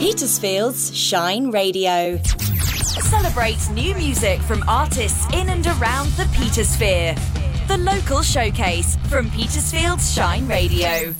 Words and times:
Petersfield's 0.00 0.96
Shine 0.96 1.50
Radio. 1.50 2.18
Celebrate 2.22 3.58
new 3.74 3.94
music 3.96 4.40
from 4.40 4.64
artists 4.66 5.26
in 5.34 5.50
and 5.50 5.66
around 5.66 6.08
the 6.12 6.26
Petersphere. 6.32 7.14
The 7.68 7.76
local 7.76 8.22
showcase 8.22 8.96
from 9.10 9.30
Petersfield's 9.30 10.10
Shine 10.14 10.48
Radio. 10.48 11.14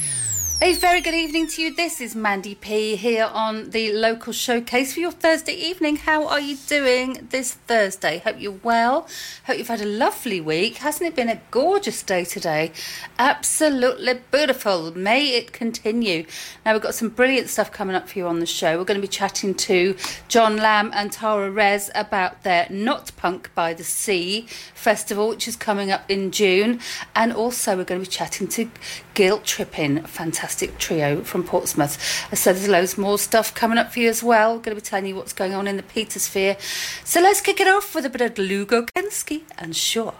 A 0.62 0.74
very 0.74 1.00
good 1.00 1.14
evening 1.14 1.46
to 1.46 1.62
you. 1.62 1.74
This 1.74 2.02
is 2.02 2.14
Mandy 2.14 2.54
P 2.54 2.94
here 2.94 3.30
on 3.32 3.70
the 3.70 3.94
local 3.94 4.30
showcase 4.34 4.92
for 4.92 5.00
your 5.00 5.10
Thursday 5.10 5.54
evening. 5.54 5.96
How 5.96 6.28
are 6.28 6.38
you 6.38 6.58
doing 6.66 7.28
this 7.30 7.54
Thursday? 7.54 8.18
Hope 8.18 8.36
you're 8.38 8.60
well. 8.62 9.08
Hope 9.46 9.56
you've 9.56 9.68
had 9.68 9.80
a 9.80 9.86
lovely 9.86 10.38
week. 10.38 10.76
Hasn't 10.76 11.08
it 11.08 11.16
been 11.16 11.30
a 11.30 11.40
gorgeous 11.50 12.02
day 12.02 12.26
today? 12.26 12.72
Absolutely 13.18 14.20
beautiful. 14.30 14.94
May 14.94 15.30
it 15.30 15.54
continue. 15.54 16.26
Now, 16.66 16.74
we've 16.74 16.82
got 16.82 16.94
some 16.94 17.08
brilliant 17.08 17.48
stuff 17.48 17.72
coming 17.72 17.96
up 17.96 18.10
for 18.10 18.18
you 18.18 18.26
on 18.26 18.40
the 18.40 18.44
show. 18.44 18.76
We're 18.76 18.84
going 18.84 19.00
to 19.00 19.06
be 19.06 19.08
chatting 19.08 19.54
to 19.54 19.96
Jon 20.28 20.58
Lamb 20.58 20.90
and 20.92 21.10
Tara 21.10 21.50
Rez 21.50 21.90
about 21.94 22.42
their 22.42 22.66
Not 22.68 23.12
Punk 23.16 23.50
by 23.54 23.72
the 23.72 23.82
Sea 23.84 24.46
festival, 24.74 25.30
which 25.30 25.48
is 25.48 25.56
coming 25.56 25.90
up 25.90 26.04
in 26.10 26.30
June. 26.30 26.80
And 27.16 27.32
also, 27.32 27.78
we're 27.78 27.84
going 27.84 28.02
to 28.02 28.06
be 28.06 28.14
chatting 28.14 28.46
to 28.48 28.70
Guilt 29.14 29.44
Trippin', 29.44 30.04
fantastic 30.04 30.49
trio 30.78 31.22
from 31.22 31.44
Portsmouth. 31.44 31.98
So 32.36 32.52
there's 32.52 32.68
loads 32.68 32.96
more 32.98 33.18
stuff 33.18 33.54
coming 33.54 33.78
up 33.78 33.92
for 33.92 34.00
you 34.00 34.08
as 34.08 34.22
well. 34.22 34.54
Going 34.54 34.76
to 34.76 34.80
be 34.80 34.80
telling 34.80 35.06
you 35.06 35.16
what's 35.16 35.32
going 35.32 35.54
on 35.54 35.66
in 35.66 35.76
the 35.76 35.82
Petersphere. 35.82 36.56
So 37.04 37.20
let's 37.20 37.40
kick 37.40 37.60
it 37.60 37.68
off 37.68 37.94
with 37.94 38.06
a 38.06 38.10
bit 38.10 38.20
of 38.20 38.38
Lugo 38.38 38.82
Kensky 38.82 39.42
and 39.58 39.74
Sure. 39.74 40.14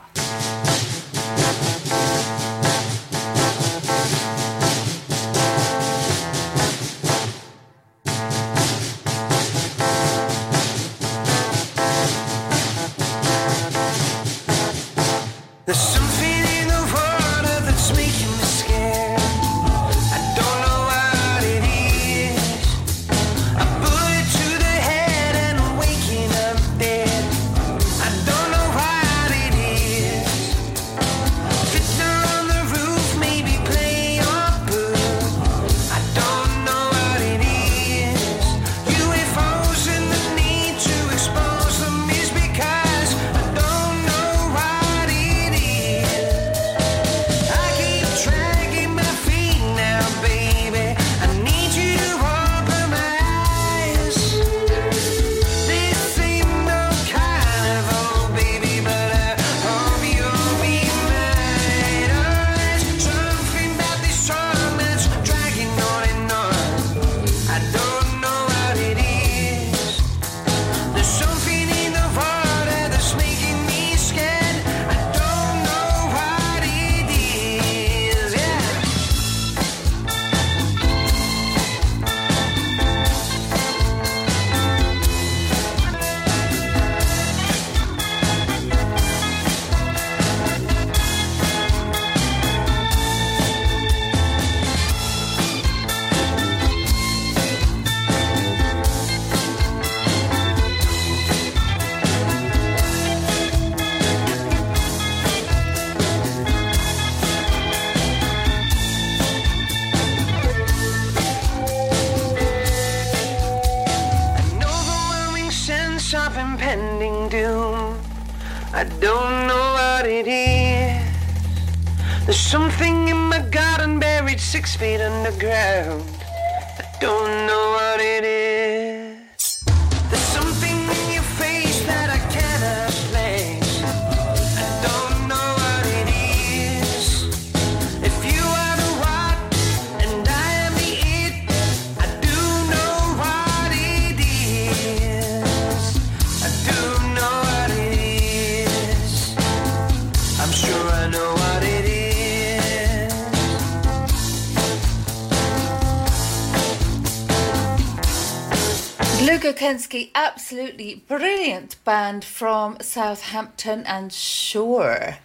Kensky, 159.21 160.11
absolutely 160.15 161.05
brilliant 161.07 161.77
band 161.85 162.25
from 162.25 162.79
Southampton 162.81 163.85
and 163.85 164.11
Sure. 164.11 165.19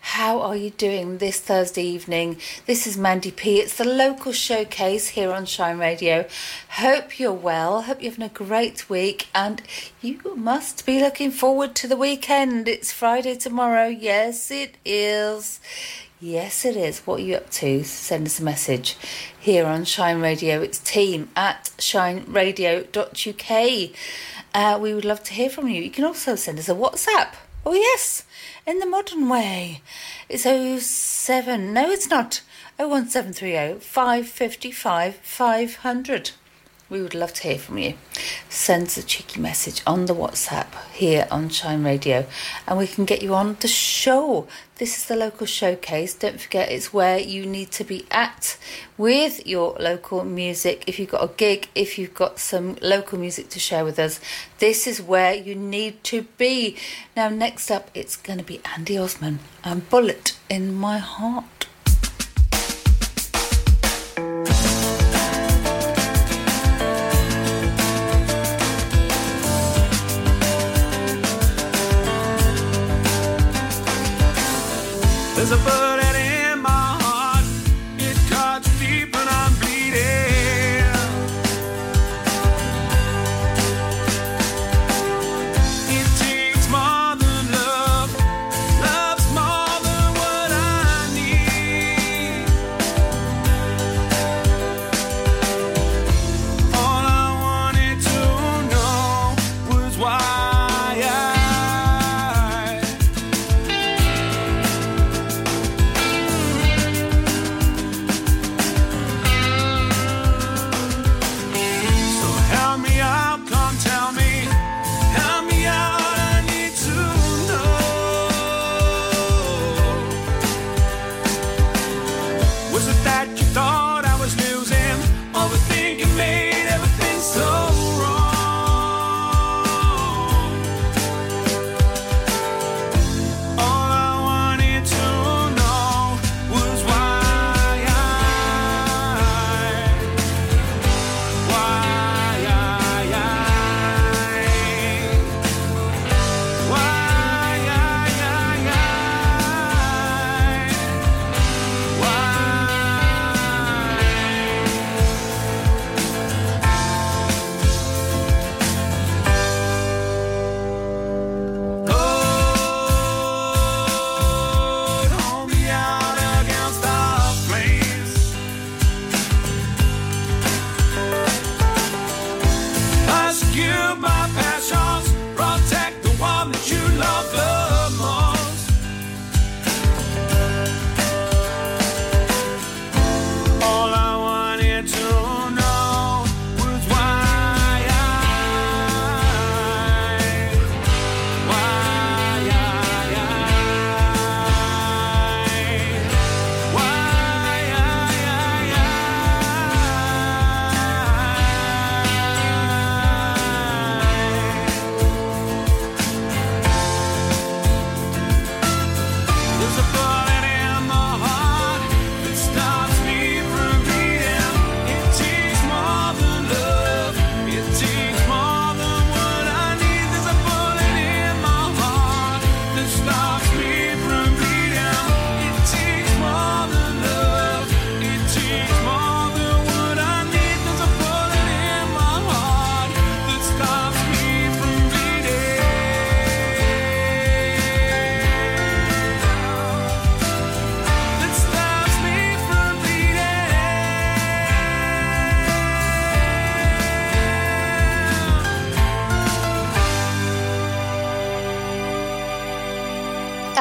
How 0.00 0.40
are 0.40 0.54
you 0.54 0.70
doing 0.70 1.18
this 1.18 1.40
Thursday 1.40 1.82
evening? 1.82 2.38
This 2.66 2.86
is 2.86 2.96
Mandy 2.96 3.32
P. 3.32 3.58
It's 3.58 3.76
the 3.76 3.84
local 3.84 4.32
showcase 4.32 5.08
here 5.08 5.32
on 5.32 5.44
Shine 5.44 5.78
Radio. 5.78 6.26
Hope 6.68 7.18
you're 7.18 7.32
well. 7.32 7.82
Hope 7.82 8.00
you're 8.00 8.12
having 8.12 8.26
a 8.26 8.28
great 8.28 8.88
week. 8.88 9.26
And 9.34 9.60
you 10.00 10.20
must 10.36 10.86
be 10.86 11.00
looking 11.00 11.32
forward 11.32 11.74
to 11.74 11.88
the 11.88 11.96
weekend. 11.96 12.68
It's 12.68 12.92
Friday 12.92 13.34
tomorrow. 13.34 13.88
Yes, 13.88 14.52
it 14.52 14.76
is. 14.84 15.58
Yes, 16.22 16.66
it 16.66 16.76
is. 16.76 16.98
What 17.06 17.20
are 17.20 17.22
you 17.22 17.36
up 17.36 17.48
to? 17.52 17.82
Send 17.82 18.26
us 18.26 18.40
a 18.40 18.44
message 18.44 18.98
here 19.38 19.64
on 19.64 19.86
Shine 19.86 20.20
Radio. 20.20 20.60
It's 20.60 20.78
team 20.78 21.30
at 21.34 21.70
shineradio.uk. 21.78 23.90
Uh, 24.52 24.78
we 24.78 24.92
would 24.92 25.06
love 25.06 25.22
to 25.24 25.32
hear 25.32 25.48
from 25.48 25.68
you. 25.68 25.80
You 25.80 25.90
can 25.90 26.04
also 26.04 26.36
send 26.36 26.58
us 26.58 26.68
a 26.68 26.74
WhatsApp. 26.74 27.36
Oh, 27.64 27.72
yes, 27.72 28.26
in 28.66 28.80
the 28.80 28.86
modern 28.86 29.30
way. 29.30 29.80
It's 30.28 30.42
07. 30.42 31.72
No, 31.72 31.90
it's 31.90 32.10
not. 32.10 32.42
01730 32.76 33.80
555 33.80 35.16
500. 35.16 36.32
We 36.90 37.00
would 37.00 37.14
love 37.14 37.32
to 37.34 37.42
hear 37.44 37.58
from 37.58 37.78
you. 37.78 37.94
Send 38.48 38.88
us 38.88 38.96
a 38.96 39.04
cheeky 39.04 39.40
message 39.40 39.80
on 39.86 40.06
the 40.06 40.14
WhatsApp 40.14 40.66
here 40.92 41.28
on 41.30 41.48
Shine 41.48 41.84
Radio 41.84 42.26
and 42.66 42.76
we 42.76 42.88
can 42.88 43.04
get 43.04 43.22
you 43.22 43.32
on 43.32 43.56
the 43.60 43.68
show. 43.68 44.48
This 44.80 44.96
is 44.96 45.04
the 45.04 45.14
local 45.14 45.46
showcase. 45.46 46.14
Don't 46.14 46.40
forget, 46.40 46.72
it's 46.72 46.90
where 46.90 47.18
you 47.18 47.44
need 47.44 47.70
to 47.72 47.84
be 47.84 48.06
at 48.10 48.56
with 48.96 49.46
your 49.46 49.76
local 49.78 50.24
music. 50.24 50.84
If 50.86 50.98
you've 50.98 51.10
got 51.10 51.22
a 51.22 51.34
gig, 51.34 51.68
if 51.74 51.98
you've 51.98 52.14
got 52.14 52.38
some 52.38 52.76
local 52.80 53.18
music 53.18 53.50
to 53.50 53.58
share 53.58 53.84
with 53.84 53.98
us, 53.98 54.20
this 54.58 54.86
is 54.86 55.02
where 55.02 55.34
you 55.34 55.54
need 55.54 56.02
to 56.04 56.22
be. 56.38 56.78
Now, 57.14 57.28
next 57.28 57.70
up, 57.70 57.90
it's 57.92 58.16
going 58.16 58.38
to 58.38 58.44
be 58.44 58.62
Andy 58.74 58.96
Osmond 58.96 59.40
and 59.62 59.86
Bullet 59.90 60.38
in 60.48 60.72
My 60.72 60.96
Heart. 60.96 61.59
There's 75.50 75.64
bullet 75.64 76.14
in 76.14 76.62
my 76.62 76.68
heart. 77.02 77.44
It 77.98 78.16
cuts 78.30 78.68
deep 78.78 79.16
and 79.16 79.28
I'm 79.28 79.52
bleeding. 79.58 80.84
It 85.98 86.08
takes 86.22 86.68
more 86.70 87.16
than 87.16 87.50
love. 87.50 88.10
Love's 88.86 89.26
more 89.34 89.74
than 89.86 90.06
what 90.20 90.50
I 90.52 91.10
need. 91.18 92.46
All 96.76 97.04
I 97.04 97.28
wanted 97.42 97.98
to 98.00 98.18
know 98.70 99.34
was 99.68 99.98
why. 99.98 100.29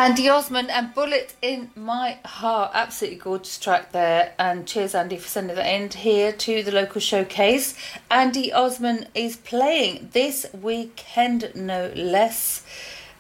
Andy 0.10 0.28
Osmond 0.28 0.72
and 0.72 0.92
Bullet 0.96 1.36
in 1.40 1.70
My 1.76 2.18
Heart. 2.26 2.72
Absolutely 2.74 3.20
gorgeous 3.20 3.60
track 3.60 3.92
there. 3.92 4.34
And 4.40 4.68
cheers, 4.68 4.96
Andy, 4.96 5.18
for 5.18 5.28
sending 5.28 5.56
that 5.56 5.72
in 5.72 5.92
here 5.92 6.32
to 6.32 6.64
the 6.64 6.72
local 6.72 7.00
showcase. 7.00 7.76
Andy 8.10 8.52
Osmond 8.52 9.08
is 9.14 9.38
playing 9.38 10.10
this 10.14 10.48
weekend, 10.52 11.52
no 11.54 11.92
less. 11.96 12.66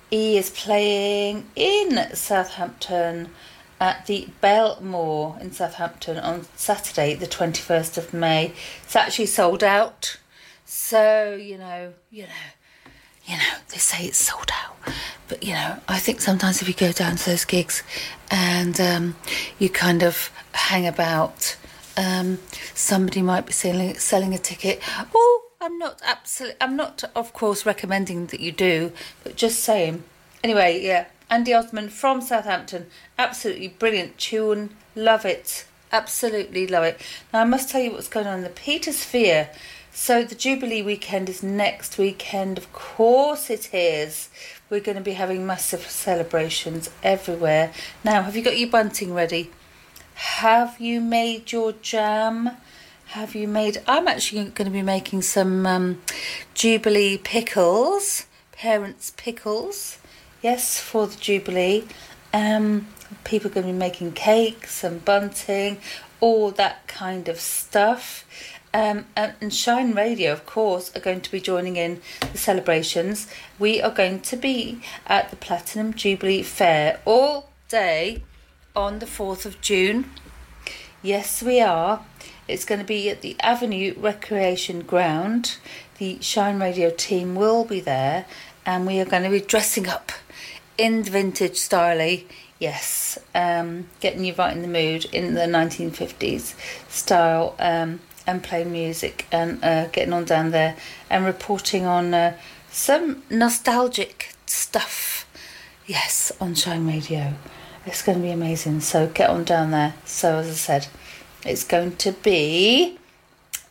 He 0.10 0.36
is 0.36 0.50
playing 0.50 1.52
in 1.56 2.16
Southampton 2.16 3.30
at 3.80 4.08
the 4.08 4.28
Belmore 4.42 5.38
in 5.40 5.52
Southampton 5.52 6.18
on 6.18 6.48
Saturday, 6.56 7.14
the 7.14 7.28
21st 7.28 8.00
of 8.00 8.16
May. 8.16 8.52
It's 8.82 8.96
actually 8.96 9.28
sold 9.28 9.64
out. 9.64 10.18
So, 10.66 11.36
you 11.40 11.60
know, 11.60 11.94
you 12.10 12.24
know 12.24 12.30
you 13.30 13.38
know, 13.38 13.54
they 13.70 13.78
say 13.78 14.06
it's 14.06 14.18
sold 14.18 14.50
out. 14.52 14.76
But, 15.28 15.44
you 15.44 15.54
know, 15.54 15.78
I 15.88 16.00
think 16.00 16.20
sometimes 16.20 16.62
if 16.62 16.68
you 16.68 16.74
go 16.74 16.92
down 16.92 17.18
to 17.18 17.26
those 17.30 17.46
gigs 17.46 17.84
and 18.32 18.80
um, 18.82 19.16
you 19.60 19.70
kind 19.70 20.02
of 20.02 20.32
hang 20.54 20.88
about, 20.88 21.56
um, 21.96 22.40
somebody 22.74 23.22
might 23.22 23.46
be 23.46 23.52
selling, 23.52 23.94
selling 23.96 24.34
a 24.34 24.40
ticket. 24.40 24.82
Oh, 25.14 25.44
I'm 25.62 25.78
not 25.78 26.02
absolutely, 26.04 26.58
I'm 26.60 26.76
not, 26.76 27.04
of 27.16 27.34
course, 27.34 27.68
recommending 27.68 28.26
that 28.28 28.40
you 28.40 28.52
do, 28.52 28.92
but 29.24 29.36
just 29.36 29.60
saying. 29.60 30.04
Anyway, 30.44 30.82
yeah, 30.82 31.06
Andy 31.30 31.54
Osmond 31.54 31.94
from 31.94 32.22
Southampton, 32.22 32.88
absolutely 33.20 33.68
brilliant 33.68 34.18
tune, 34.18 34.72
love 34.96 35.26
it, 35.26 35.66
absolutely 35.92 36.66
love 36.66 36.86
it. 36.86 37.00
Now, 37.32 37.42
I 37.42 37.44
must 37.44 37.70
tell 37.70 37.82
you 37.82 37.92
what's 37.92 38.08
going 38.08 38.26
on 38.26 38.40
in 38.40 38.44
the 38.44 38.50
Petersphere 38.50 39.50
so 40.00 40.24
the 40.24 40.34
Jubilee 40.34 40.82
weekend 40.82 41.28
is 41.28 41.44
next 41.44 41.98
weekend. 41.98 42.58
Of 42.58 42.72
course 42.72 43.50
it 43.50 43.74
is. 43.74 44.30
We're 44.70 44.80
going 44.80 44.96
to 44.96 45.04
be 45.04 45.12
having 45.12 45.46
massive 45.46 45.82
celebrations 45.82 46.90
everywhere. 47.04 47.74
Now, 48.02 48.22
have 48.22 48.34
you 48.34 48.42
got 48.42 48.58
your 48.58 48.70
bunting 48.70 49.14
ready? 49.14 49.52
Have 50.14 50.80
you 50.80 51.02
made 51.02 51.52
your 51.52 51.74
jam? 51.74 52.52
Have 53.08 53.36
you 53.36 53.46
made? 53.46 53.84
I'm 53.88 54.08
actually 54.08 54.46
going 54.46 54.68
to 54.68 54.72
be 54.72 54.82
making 54.82 55.22
some 55.24 55.66
um, 55.66 56.02
Jubilee 56.54 57.18
pickles, 57.18 58.26
parents' 58.54 59.12
pickles. 59.18 59.98
Yes, 60.42 60.80
for 60.80 61.08
the 61.08 61.18
Jubilee. 61.18 61.84
Um, 62.34 62.88
people 63.26 63.52
are 63.52 63.54
going 63.54 63.68
to 63.68 63.74
be 63.74 63.78
making 63.78 64.14
cakes 64.14 64.82
and 64.82 65.04
bunting, 65.04 65.78
all 66.22 66.52
that 66.52 66.88
kind 66.88 67.28
of 67.28 67.38
stuff. 67.38 68.24
Um, 68.74 69.06
and 69.16 69.54
Shine 69.54 69.96
Radio, 69.96 70.32
of 70.32 70.46
course, 70.46 70.96
are 70.96 71.00
going 71.00 71.22
to 71.22 71.32
be 71.32 71.42
joining 71.42 71.76
in 71.76 72.02
the 72.32 72.38
celebrations. 72.38 73.28
We 73.58 73.82
are 73.82 73.90
going 73.90 74.22
to 74.22 74.38
be 74.38 74.82
at 75.08 75.32
the 75.32 75.36
Platinum 75.36 75.94
Jubilee 75.94 76.44
Fair 76.44 77.00
all 77.06 77.50
day 77.68 78.24
on 78.76 79.00
the 79.00 79.08
4th 79.08 79.46
of 79.46 79.60
June. 79.62 80.12
Yes, 81.02 81.42
we 81.42 81.60
are. 81.62 82.06
It's 82.48 82.66
going 82.66 82.80
to 82.80 82.86
be 82.86 83.10
at 83.10 83.22
the 83.22 83.36
Avenue 83.40 83.96
Recreation 83.98 84.82
Ground. 84.82 85.58
The 85.98 86.20
Shine 86.22 86.60
Radio 86.60 86.92
team 86.92 87.36
will 87.36 87.66
be 87.66 87.80
there, 87.80 88.26
and 88.66 88.86
we 88.86 89.00
are 89.00 89.06
going 89.06 89.24
to 89.24 89.30
be 89.30 89.42
dressing 89.42 89.88
up 89.88 90.12
in 90.78 91.04
the 91.04 91.12
vintage 91.12 91.58
style. 91.58 92.20
Yes, 92.60 93.18
um, 93.34 93.88
getting 94.00 94.26
you 94.26 94.34
right 94.34 94.56
in 94.56 94.62
the 94.62 94.68
mood 94.68 95.06
in 95.06 95.34
the 95.34 95.42
1950s 95.42 96.54
style. 96.90 97.56
Um, 97.60 98.00
and 98.30 98.44
playing 98.44 98.72
music 98.72 99.26
and 99.32 99.64
uh, 99.64 99.88
getting 99.88 100.14
on 100.14 100.24
down 100.24 100.52
there 100.52 100.76
and 101.10 101.26
reporting 101.26 101.86
on 101.86 102.14
uh, 102.14 102.38
some 102.72 103.24
nostalgic 103.30 104.34
stuff. 104.46 105.26
Yes, 105.88 106.32
on 106.40 106.54
Shine 106.54 106.86
Radio. 106.88 107.34
It's 107.86 108.04
going 108.04 108.20
to 108.20 108.24
be 108.24 108.30
amazing. 108.30 108.82
So 108.82 109.08
get 109.08 109.32
on 109.32 109.44
down 109.46 109.72
there. 109.72 109.96
So 110.06 110.38
as 110.38 110.48
I 110.48 110.54
said, 110.54 110.88
it's 111.44 111.64
going 111.64 111.96
to 111.98 112.12
be, 112.12 113.00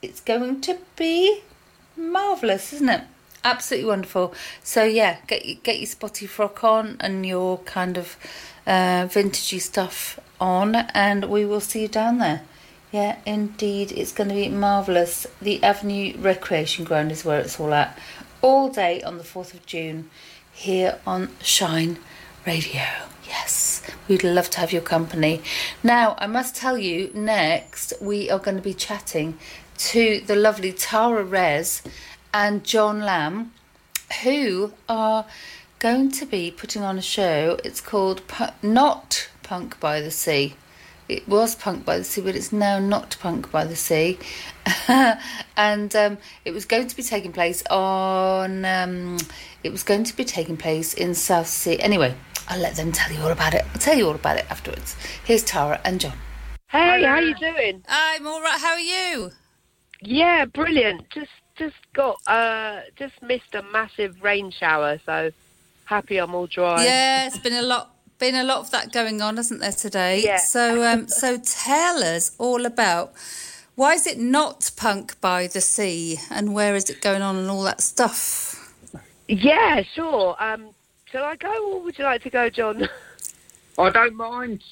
it's 0.02 0.20
going 0.20 0.60
to 0.62 0.78
be 0.96 1.42
marvelous, 1.96 2.72
isn't 2.72 2.88
it? 2.88 3.02
Absolutely 3.44 3.88
wonderful. 3.88 4.34
So 4.64 4.82
yeah, 4.82 5.18
get 5.28 5.62
get 5.62 5.78
your 5.78 5.86
spotty 5.86 6.26
frock 6.26 6.64
on 6.64 6.96
and 6.98 7.24
your 7.24 7.58
kind 7.58 7.96
of 7.96 8.16
uh, 8.66 9.06
vintagey 9.06 9.60
stuff 9.60 10.18
on, 10.40 10.74
and 10.74 11.26
we 11.26 11.44
will 11.44 11.60
see 11.60 11.82
you 11.82 11.88
down 11.88 12.18
there. 12.18 12.42
Yeah, 12.90 13.18
indeed, 13.26 13.92
it's 13.92 14.12
going 14.12 14.30
to 14.30 14.34
be 14.34 14.48
marvellous. 14.48 15.26
The 15.42 15.62
Avenue 15.62 16.16
Recreation 16.16 16.86
Ground 16.86 17.12
is 17.12 17.22
where 17.22 17.38
it's 17.38 17.60
all 17.60 17.74
at. 17.74 17.98
All 18.40 18.70
day 18.70 19.02
on 19.02 19.18
the 19.18 19.24
4th 19.24 19.52
of 19.52 19.66
June 19.66 20.08
here 20.52 20.98
on 21.06 21.28
Shine 21.42 21.98
Radio. 22.46 22.86
Yes, 23.26 23.82
we'd 24.08 24.24
love 24.24 24.48
to 24.50 24.60
have 24.60 24.72
your 24.72 24.80
company. 24.80 25.42
Now, 25.82 26.16
I 26.18 26.26
must 26.26 26.56
tell 26.56 26.78
you, 26.78 27.10
next 27.12 27.92
we 28.00 28.30
are 28.30 28.38
going 28.38 28.56
to 28.56 28.62
be 28.62 28.72
chatting 28.72 29.38
to 29.76 30.22
the 30.26 30.34
lovely 30.34 30.72
Tara 30.72 31.22
Rez 31.22 31.82
and 32.32 32.64
Jon 32.64 33.02
Lamb, 33.02 33.52
who 34.22 34.72
are 34.88 35.26
going 35.78 36.10
to 36.12 36.24
be 36.24 36.50
putting 36.50 36.82
on 36.82 36.96
a 36.96 37.02
show. 37.02 37.58
It's 37.62 37.82
called 37.82 38.22
Not 38.62 39.28
Punk 39.42 39.78
by 39.78 40.00
the 40.00 40.10
Sea 40.10 40.56
it 41.08 41.26
was 41.26 41.54
Punk 41.54 41.84
by 41.84 41.98
the 41.98 42.04
Sea, 42.04 42.20
but 42.20 42.36
it's 42.36 42.52
now 42.52 42.78
not 42.78 43.16
Punk 43.20 43.50
by 43.50 43.64
the 43.64 43.76
Sea. 43.76 44.18
and 45.56 45.96
um, 45.96 46.18
it 46.44 46.52
was 46.52 46.64
going 46.66 46.86
to 46.86 46.96
be 46.96 47.02
taking 47.02 47.32
place 47.32 47.62
on. 47.70 48.64
Um, 48.64 49.18
it 49.64 49.72
was 49.72 49.82
going 49.82 50.04
to 50.04 50.16
be 50.16 50.24
taking 50.24 50.56
place 50.56 50.94
in 50.94 51.14
Southsea. 51.14 51.78
Anyway, 51.78 52.14
I'll 52.48 52.60
let 52.60 52.76
them 52.76 52.92
tell 52.92 53.12
you 53.12 53.20
all 53.22 53.30
about 53.30 53.54
it. 53.54 53.64
I'll 53.72 53.80
tell 53.80 53.96
you 53.96 54.06
all 54.06 54.14
about 54.14 54.36
it 54.36 54.50
afterwards. 54.50 54.96
Here's 55.24 55.42
Tara 55.42 55.80
and 55.84 56.00
Jon. 56.00 56.12
Hey, 56.68 57.02
how 57.02 57.12
are 57.12 57.22
you 57.22 57.34
doing? 57.36 57.82
I'm 57.88 58.26
all 58.26 58.42
right. 58.42 58.60
How 58.60 58.72
are 58.72 58.78
you? 58.78 59.30
Yeah, 60.02 60.44
brilliant. 60.44 61.08
Just 61.10 61.30
just 61.56 61.76
got 61.92 62.20
uh 62.26 62.80
just 62.96 63.20
missed 63.22 63.54
a 63.54 63.62
massive 63.72 64.22
rain 64.22 64.50
shower, 64.50 65.00
so 65.04 65.30
happy 65.86 66.18
I'm 66.18 66.34
all 66.34 66.46
dry. 66.46 66.84
Yeah, 66.84 67.26
it's 67.26 67.38
been 67.38 67.54
a 67.54 67.62
lot 67.62 67.97
been 68.18 68.34
a 68.34 68.44
lot 68.44 68.58
of 68.58 68.70
that 68.70 68.92
going 68.92 69.22
on, 69.22 69.36
hasn't 69.36 69.60
there 69.60 69.72
today? 69.72 70.22
Yeah. 70.22 70.38
So, 70.38 70.84
um, 70.84 71.08
so 71.08 71.38
tell 71.38 72.02
us 72.02 72.32
all 72.38 72.66
about 72.66 73.12
why 73.74 73.94
is 73.94 74.06
it 74.06 74.18
not 74.18 74.70
punk 74.76 75.20
by 75.20 75.46
the 75.46 75.60
sea, 75.60 76.18
and 76.30 76.52
where 76.52 76.74
is 76.74 76.90
it 76.90 77.00
going 77.00 77.22
on, 77.22 77.36
and 77.36 77.48
all 77.48 77.62
that 77.62 77.80
stuff. 77.80 78.74
Yeah, 79.28 79.82
sure. 79.94 80.34
Um, 80.42 80.70
shall 81.04 81.22
I 81.24 81.36
go, 81.36 81.74
or 81.74 81.82
would 81.82 81.96
you 81.96 82.04
like 82.04 82.22
to 82.22 82.30
go, 82.30 82.50
Jon? 82.50 82.88
I 83.78 83.90
don't 83.90 84.16
mind. 84.16 84.64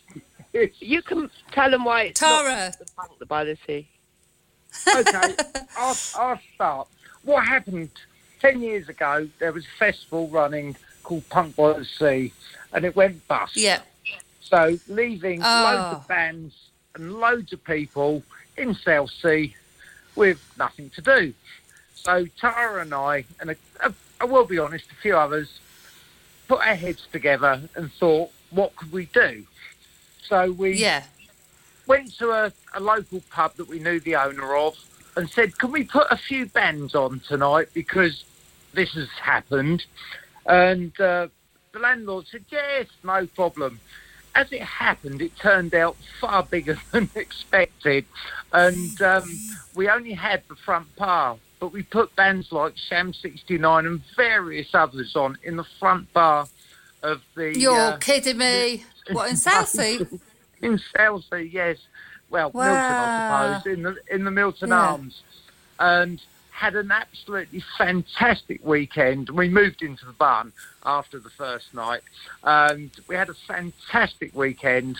you 0.80 1.02
can 1.02 1.30
tell 1.52 1.70
them 1.70 1.84
why 1.84 2.02
it's 2.04 2.18
Tara. 2.18 2.72
not 2.78 2.90
punk 2.96 3.28
by 3.28 3.44
the 3.44 3.56
sea. 3.66 3.88
okay, 4.92 5.36
I'll, 5.78 5.96
I'll 6.18 6.40
start. 6.54 6.88
What 7.22 7.46
happened 7.46 7.90
ten 8.40 8.60
years 8.60 8.88
ago? 8.88 9.28
There 9.38 9.52
was 9.52 9.64
a 9.64 9.78
festival 9.78 10.28
running 10.28 10.76
called 11.04 11.28
Punk 11.28 11.54
by 11.54 11.74
the 11.74 11.84
Sea, 11.84 12.32
and 12.73 12.85
it 12.85 12.94
went 12.96 13.26
bust. 13.28 13.56
Yeah. 13.56 13.80
So 14.40 14.78
leaving 14.88 15.42
Oh. 15.42 15.62
loads 15.62 15.92
of 15.92 16.06
bands 16.08 16.54
and 16.94 17.14
loads 17.14 17.52
of 17.52 17.62
people 17.64 18.23
in 18.56 18.75
South 18.75 19.11
Sea 19.23 19.54
with 20.14 20.38
nothing 20.56 20.90
to 20.90 21.02
do. 21.02 21.35
So 21.94 22.26
Tara 22.40 22.80
and 22.82 22.94
I, 22.94 23.25
and 23.40 23.50
a, 23.50 23.56
a, 23.80 23.94
I 24.20 24.25
will 24.25 24.44
be 24.46 24.58
honest, 24.58 24.85
a 24.90 24.94
few 25.02 25.16
others, 25.16 25.49
put 26.49 26.61
our 26.61 26.75
heads 26.76 27.02
together 27.12 27.61
and 27.75 27.90
thought, 27.99 28.30
what 28.50 28.75
could 28.76 28.92
we 28.92 29.06
do? 29.06 29.44
So 30.28 30.52
we 30.52 30.76
Yeah. 30.78 31.02
went 31.87 32.12
to 32.18 32.30
a, 32.30 32.52
a 32.75 32.80
local 32.80 33.20
pub 33.30 33.54
that 33.56 33.68
we 33.68 33.78
knew 33.78 34.00
the 34.00 34.16
owner 34.16 34.54
of 34.56 34.75
and 35.16 35.28
said, 35.30 35.56
Can 35.58 35.73
we 35.73 35.85
put 35.85 36.06
a 36.11 36.16
few 36.16 36.46
bands 36.46 36.94
on 36.94 37.20
tonight 37.28 37.68
because 37.75 38.25
this 38.75 38.92
has 38.94 39.08
happened? 39.20 39.85
And 40.46 40.99
uh, 41.00 41.28
the 41.76 41.83
landlord 41.83 42.26
said, 42.26 42.42
Yes, 42.50 42.87
no 43.04 43.26
problem. 43.26 43.78
As 44.35 44.50
it 44.50 44.62
happened, 44.62 45.21
it 45.21 45.37
turned 45.37 45.75
out 45.75 45.97
far 46.21 46.42
bigger 46.42 46.78
than 46.90 47.11
expected. 47.14 48.06
And 48.52 49.00
um, 49.02 49.38
we 49.75 49.88
only 49.90 50.12
had 50.14 50.42
the 50.49 50.56
front 50.56 50.95
bar, 50.97 51.37
but 51.61 51.73
we 51.73 51.83
put 51.83 52.16
bands 52.16 52.50
like 52.50 52.78
Sham 52.78 53.12
69 53.12 53.87
and 53.87 54.00
various 54.16 54.75
others 54.75 55.16
on 55.16 55.37
in 55.42 55.56
the 55.56 55.66
front 55.78 56.11
bar 56.14 56.47
of 57.02 57.23
the. 57.35 57.59
You're 57.59 57.92
uh, 57.92 57.97
kidding 57.99 58.38
me. 58.38 58.85
What 59.12 59.30
in 59.30 59.37
Southsea? 59.37 60.00
in 60.62 60.80
Southsea, 60.97 61.42
yes. 61.42 61.78
Well, 62.28 62.50
Milton, 62.52 62.75
I 62.75 63.61
suppose, 63.62 63.73
in 63.73 63.83
the 63.85 63.97
in 64.11 64.25
the 64.25 64.33
Milton 64.33 64.71
Yeah. 64.71 64.80
Arms, 64.80 65.23
and 65.78 66.21
had 66.56 66.75
an 66.75 66.90
absolutely 66.90 67.62
fantastic 67.76 68.64
weekend. 68.64 69.28
We 69.28 69.50
moved 69.50 69.82
into 69.82 70.06
the 70.06 70.12
barn 70.12 70.54
after 70.86 71.18
the 71.18 71.28
first 71.28 71.75
night, 71.75 72.00
and 72.42 72.90
we 73.06 73.14
had 73.14 73.28
a 73.28 73.34
fantastic 73.34 74.34
weekend. 74.34 74.96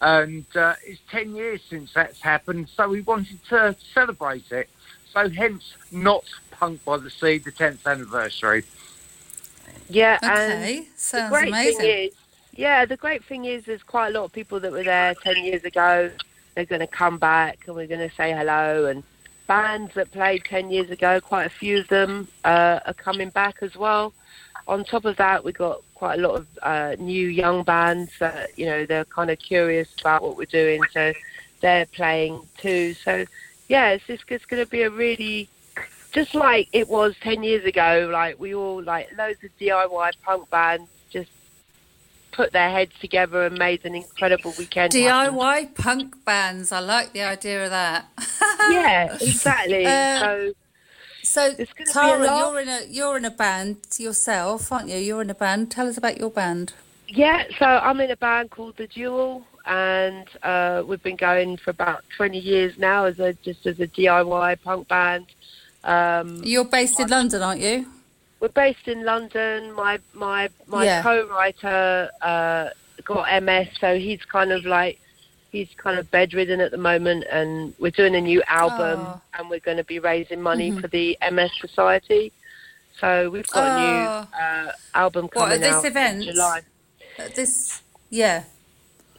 And 0.00 0.46
uh, 0.54 0.74
it's 0.86 1.00
ten 1.10 1.34
years 1.34 1.62
since 1.68 1.92
that's 1.92 2.20
happened, 2.20 2.68
so 2.76 2.88
we 2.88 3.00
wanted 3.00 3.42
to 3.48 3.74
celebrate 3.92 4.52
it. 4.52 4.68
So 5.12 5.28
hence, 5.28 5.74
not 5.90 6.22
Punk 6.52 6.84
by 6.84 6.98
the 6.98 7.10
Sea, 7.10 7.38
the 7.38 7.50
tenth 7.50 7.84
anniversary. 7.88 8.62
Yeah, 9.88 10.16
Okay, 10.22 10.32
and 10.32 10.84
the 10.84 10.88
sounds 10.96 11.30
great 11.32 11.48
amazing. 11.48 11.80
thing 11.80 11.90
is, 12.06 12.14
yeah, 12.54 12.84
the 12.84 12.96
great 12.96 13.24
thing 13.24 13.46
is 13.46 13.64
there's 13.64 13.82
quite 13.82 14.14
a 14.14 14.18
lot 14.18 14.26
of 14.26 14.32
people 14.32 14.60
that 14.60 14.70
were 14.70 14.84
there 14.84 15.14
10 15.24 15.44
years 15.44 15.64
ago. 15.64 16.12
They're 16.54 16.64
going 16.66 16.80
to 16.80 16.86
come 16.86 17.18
back 17.18 17.66
and 17.66 17.74
we're 17.74 17.88
going 17.88 18.08
to 18.08 18.14
say 18.14 18.30
hello. 18.32 18.86
And 18.86 19.02
bands 19.50 19.92
that 19.94 20.12
played 20.12 20.44
10 20.44 20.70
years 20.70 20.90
ago, 20.90 21.20
quite 21.20 21.44
a 21.44 21.50
few 21.50 21.80
of 21.80 21.88
them 21.88 22.28
uh, 22.44 22.78
are 22.86 22.94
coming 22.94 23.30
back 23.30 23.56
as 23.62 23.74
well. 23.74 24.14
On 24.68 24.84
top 24.84 25.04
of 25.04 25.16
that, 25.16 25.42
we've 25.42 25.58
got 25.58 25.82
quite 25.96 26.20
a 26.20 26.22
lot 26.22 26.36
of 26.36 26.46
uh, 26.62 26.94
new 27.00 27.26
young 27.26 27.64
bands 27.64 28.12
that, 28.20 28.56
you 28.56 28.64
know, 28.66 28.86
they're 28.86 29.06
kind 29.06 29.28
of 29.28 29.40
curious 29.40 29.88
about 30.00 30.22
what 30.22 30.36
we're 30.36 30.44
doing. 30.44 30.80
So 30.92 31.12
they're 31.60 31.86
playing 31.86 32.46
too. 32.58 32.94
So, 32.94 33.24
yeah, 33.68 33.88
it's 33.88 34.06
just 34.06 34.22
it's 34.28 34.44
going 34.44 34.64
to 34.64 34.70
be 34.70 34.82
a 34.82 34.90
really, 34.90 35.48
just 36.12 36.36
like 36.36 36.68
it 36.72 36.88
was 36.88 37.16
10 37.20 37.42
years 37.42 37.64
ago, 37.64 38.08
like 38.12 38.38
we 38.38 38.54
all, 38.54 38.80
like 38.80 39.10
loads 39.18 39.42
of 39.42 39.50
DIY 39.58 40.12
punk 40.22 40.48
bands 40.50 40.88
put 42.32 42.52
their 42.52 42.70
heads 42.70 42.92
together 43.00 43.44
and 43.44 43.58
made 43.58 43.84
an 43.84 43.94
incredible 43.94 44.52
weekend. 44.58 44.92
happen. 44.92 45.34
DIY 45.34 45.74
punk 45.74 46.24
bands. 46.24 46.72
I 46.72 46.80
like 46.80 47.12
the 47.12 47.22
idea 47.22 47.64
of 47.64 47.70
that. 47.70 48.06
Yeah, 48.70 49.14
exactly. 49.20 49.84
Uh, 49.86 50.18
so 50.20 50.52
So, 51.22 51.54
It's 51.58 51.72
gonna 51.72 51.86
be 51.86 51.90
a 51.90 51.92
Tara, 52.26 52.38
you're 52.38 52.60
in 52.60 52.68
a 52.68 52.80
you're 52.88 53.16
in 53.16 53.24
a 53.24 53.30
band 53.30 53.78
yourself, 53.98 54.70
aren't 54.70 54.88
you? 54.88 54.96
You're 54.98 55.22
in 55.22 55.30
a 55.30 55.34
band. 55.34 55.70
Tell 55.70 55.88
us 55.88 55.96
about 55.98 56.18
your 56.18 56.30
band. 56.30 56.72
yeah, 57.08 57.44
so 57.58 57.66
I'm 57.66 58.00
in 58.00 58.10
a 58.10 58.16
band 58.16 58.50
called 58.50 58.76
The 58.76 58.86
Duel, 58.86 59.44
and 59.66 60.26
uh, 60.42 60.82
we've 60.86 61.02
been 61.02 61.16
going 61.16 61.56
for 61.56 61.70
about 61.70 62.04
20 62.16 62.38
years 62.38 62.78
now 62.78 63.04
as 63.06 63.18
a 63.18 63.32
just 63.34 63.66
as 63.66 63.80
a 63.80 63.86
DIY 63.88 64.62
punk 64.62 64.86
band. 64.88 65.26
Um, 65.82 66.42
You're 66.44 66.64
based 66.66 67.00
in 67.00 67.08
London, 67.08 67.42
aren't 67.42 67.60
you? 67.62 67.86
We're 68.40 68.48
based 68.48 68.88
in 68.88 69.04
London. 69.04 69.72
My 69.72 69.98
my 70.14 70.48
my 70.66 70.84
Yeah. 70.84 71.02
co-writer 71.02 72.10
uh, 72.22 72.70
got 73.04 73.42
MS, 73.42 73.68
so 73.80 73.98
he's 73.98 74.22
kind 74.24 74.52
of 74.52 74.64
like 74.64 74.98
he's 75.50 75.68
kind 75.76 75.98
of 75.98 76.10
bedridden 76.10 76.60
at 76.60 76.70
the 76.70 76.78
moment, 76.78 77.24
and 77.30 77.74
we're 77.78 77.90
doing 77.90 78.14
a 78.14 78.20
new 78.20 78.42
album, 78.46 79.00
Oh. 79.06 79.20
and 79.34 79.50
we're 79.50 79.60
going 79.60 79.76
to 79.78 79.84
be 79.84 79.98
raising 79.98 80.40
money 80.40 80.70
for 80.80 80.88
the 80.88 81.18
MS 81.30 81.50
Society. 81.60 82.32
So 83.00 83.30
we've 83.30 83.46
got 83.48 83.66
a 83.66 83.70
Oh. 83.72 83.78
new 83.78 84.08
uh, 84.40 84.72
album 84.94 85.28
What, 85.32 85.36
at 85.52 85.60
coming 85.60 85.60
this 85.60 85.74
out 85.74 85.84
event? 85.84 86.22
in 86.22 86.32
July. 86.34 86.60
Uh, 87.18 87.28
This, 87.34 87.82
yeah. 88.10 88.44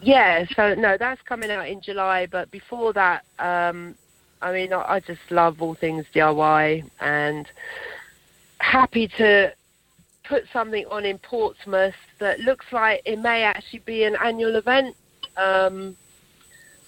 Yeah, 0.03 0.45
so 0.55 0.73
no, 0.73 0.97
that's 0.97 1.21
coming 1.23 1.51
out 1.51 1.67
in 1.67 1.81
July. 1.81 2.25
But 2.25 2.49
before 2.49 2.91
that, 2.93 3.23
um, 3.37 3.95
I 4.41 4.51
mean, 4.51 4.73
I, 4.73 4.95
I 4.95 4.99
just 4.99 5.21
love 5.29 5.61
all 5.61 5.75
things 5.75 6.05
DIY 6.15 6.89
and 6.99 7.45
happy 8.61 9.07
to 9.17 9.53
put 10.23 10.45
something 10.53 10.85
on 10.89 11.05
in 11.05 11.17
Portsmouth 11.17 11.95
that 12.19 12.39
looks 12.39 12.65
like 12.71 13.01
it 13.05 13.19
may 13.19 13.43
actually 13.43 13.79
be 13.79 14.03
an 14.03 14.15
annual 14.23 14.55
event. 14.55 14.95
Um, 15.35 15.97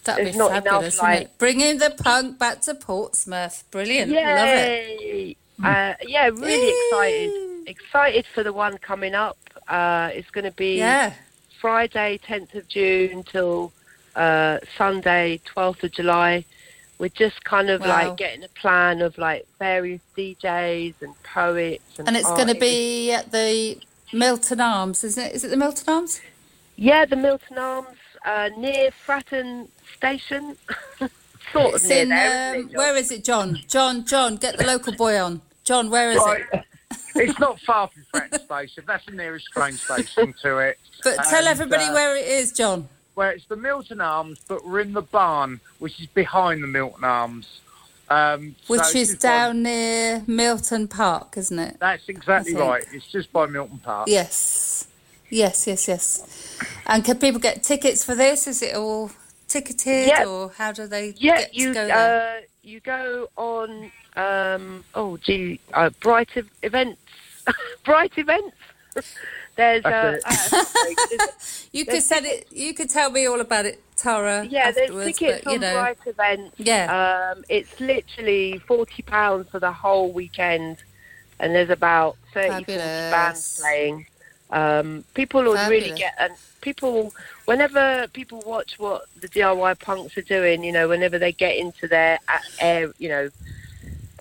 That'd 0.06 0.34
be 0.34 0.38
not 0.38 0.52
fabulous, 0.52 0.96
enough, 0.96 1.04
like-? 1.04 1.38
Bringing 1.38 1.78
the 1.78 1.90
punk 2.04 2.38
back 2.38 2.62
to 2.62 2.76
Portsmouth. 2.76 3.64
Brilliant. 3.72 4.12
Love 4.12 4.20
it. 4.20 5.38
Uh, 5.64 5.94
yeah, 6.06 6.28
really 6.28 6.74
excited. 6.88 7.68
Excited 7.68 8.26
for 8.34 8.44
the 8.44 8.52
one 8.52 8.78
coming 8.80 9.16
up. 9.16 9.38
Uh, 9.68 10.10
it's 10.14 10.30
going 10.32 10.44
to 10.44 10.52
be 10.52 10.78
Yeah. 10.78 11.14
Friday, 11.62 12.20
10th 12.28 12.56
of 12.56 12.68
June 12.68 13.24
till 13.24 13.72
uh, 14.16 14.60
Sunday, 14.78 15.40
12th 15.56 15.84
of 15.84 15.92
July. 15.94 16.44
We're 17.04 17.10
just 17.10 17.44
kind 17.44 17.70
of 17.70 17.82
Wow. 17.82 17.88
like 17.88 18.16
getting 18.18 18.46
a 18.46 18.48
plan 18.48 19.02
of 19.02 19.18
like 19.18 19.46
various 19.60 20.00
DJs 20.18 20.94
and 21.02 21.14
poets 21.24 21.84
and 22.00 22.08
And 22.08 22.16
it's 22.16 22.30
going 22.32 22.48
to 22.48 22.56
be 22.56 23.12
at 23.12 23.30
the 23.30 23.78
Milton 24.14 24.62
Arms, 24.62 25.04
isn't 25.04 25.22
it? 25.22 25.36
Is 25.36 25.44
it 25.44 25.50
the 25.50 25.58
Milton 25.58 25.94
Arms? 25.94 26.22
yeah 26.78 27.04
the 27.04 27.18
Milton 27.18 27.58
Arms 27.58 27.98
uh, 28.26 28.52
near 28.58 28.90
Fratton 29.06 29.68
Station, 29.98 30.56
sort 31.52 31.76
It's 31.76 31.84
of 31.84 31.90
near 31.90 32.02
in, 32.04 32.10
there. 32.10 32.56
um, 32.56 32.70
it, 32.72 32.78
where 32.78 32.96
is 32.96 33.12
it, 33.12 33.26
Jon? 33.26 33.60
Jon, 33.68 34.06
Jon, 34.06 34.38
get 34.38 34.58
the 34.58 34.66
local 34.66 34.94
boy 34.94 35.20
on. 35.22 35.42
Jon, 35.66 35.90
where 35.90 36.10
is 36.12 36.20
Right. 36.20 36.46
it? 36.54 36.64
it's 37.16 37.38
not 37.38 37.60
far 37.60 37.90
from 37.90 38.06
Fratton 38.14 38.40
Station. 38.46 38.86
That's 38.88 39.06
the 39.08 39.12
nearest 39.12 39.48
train 39.48 39.74
station 39.74 40.34
to 40.42 40.60
it. 40.60 40.80
But 41.04 41.18
tell 41.26 41.48
everybody 41.48 41.84
uh, 41.84 41.94
where 41.94 42.16
it 42.16 42.26
is, 42.28 42.54
Jon. 42.54 42.88
Where 43.16 43.32
it's 43.32 43.46
the 43.46 43.56
Milton 43.56 44.02
Arms, 44.02 44.40
but 44.48 44.66
we're 44.66 44.80
in 44.80 44.94
the 44.94 45.02
barn, 45.04 45.60
which 45.80 46.00
is 46.00 46.08
behind 46.08 46.64
the 46.64 46.68
Milton 46.68 47.04
Arms. 47.04 47.60
Um, 48.10 48.56
Which 48.68 48.82
it's 48.82 48.96
is 48.96 49.10
just 49.12 49.22
by- 49.22 49.30
down 49.30 49.64
near 49.64 50.24
Milton 50.28 50.88
Park, 50.88 51.36
isn't 51.38 51.58
it? 51.58 51.78
That's 51.80 52.08
exactly 52.10 52.54
right. 52.56 52.84
It's 52.92 53.08
just 53.12 53.32
by 53.32 53.46
Milton 53.46 53.80
Park. 53.80 54.08
Yes. 54.10 54.88
Yes, 55.30 55.66
yes, 55.68 55.88
yes. 55.88 56.58
And 56.86 57.04
can 57.04 57.18
people 57.18 57.40
get 57.40 57.64
tickets 57.64 58.04
for 58.04 58.14
this? 58.14 58.46
Is 58.46 58.62
it 58.62 58.76
all 58.76 59.12
ticketed 59.48 60.26
or 60.28 60.52
how 60.58 60.72
do 60.72 60.86
they 60.86 61.14
Yeah, 61.18 61.38
get 61.40 61.54
you 61.56 61.68
to 61.70 61.74
go 61.74 61.88
there? 61.88 62.38
uh, 62.38 62.42
you 62.62 62.80
go 62.82 63.30
on 63.36 63.92
um, 64.16 64.84
oh 64.96 65.18
gee 65.18 65.60
uh, 65.74 65.90
bright 66.02 66.30
events, 66.62 67.02
bright 67.86 68.12
events. 68.18 68.56
There's 69.56 69.86
uh, 69.86 70.20
there's- 70.52 71.68
you 71.72 71.86
could 71.86 72.02
send 72.04 72.26
it 72.26 72.48
you 72.52 72.74
could 72.74 72.90
tell 72.90 73.12
me 73.12 73.28
all 73.28 73.40
about 73.40 73.66
it, 73.66 73.82
Tara. 73.96 74.46
yeah, 74.46 74.72
there's 74.72 74.90
tickets 74.90 75.44
but, 75.44 75.54
on 75.54 75.60
know. 75.62 75.74
bright 75.74 75.98
events. 76.06 76.56
Yeah. 76.58 77.34
um, 77.36 77.44
it's 77.50 77.80
literally 77.80 78.58
forty 78.60 79.04
pounds 79.04 79.50
for 79.50 79.60
the 79.60 79.72
whole 79.72 80.12
weekend, 80.12 80.78
and 81.40 81.54
there's 81.54 81.70
about 81.70 82.18
30, 82.34 82.66
bands 82.66 83.60
playing. 83.60 84.08
Um, 84.50 85.04
people 85.14 85.44
would 85.44 85.68
really 85.68 85.94
get 85.98 86.14
and 86.20 86.34
people 86.62 87.14
whenever 87.46 88.08
people 88.14 88.42
watch 88.46 88.80
what 88.80 89.06
the 89.20 89.28
DIY 89.28 89.80
punks 89.80 90.18
are 90.18 90.22
doing, 90.22 90.64
you 90.64 90.72
know, 90.72 90.88
whenever 90.88 91.20
they 91.20 91.32
get 91.32 91.58
into 91.58 91.88
their 91.88 92.20
air, 92.60 92.92
you 92.98 93.10
know, 93.10 93.30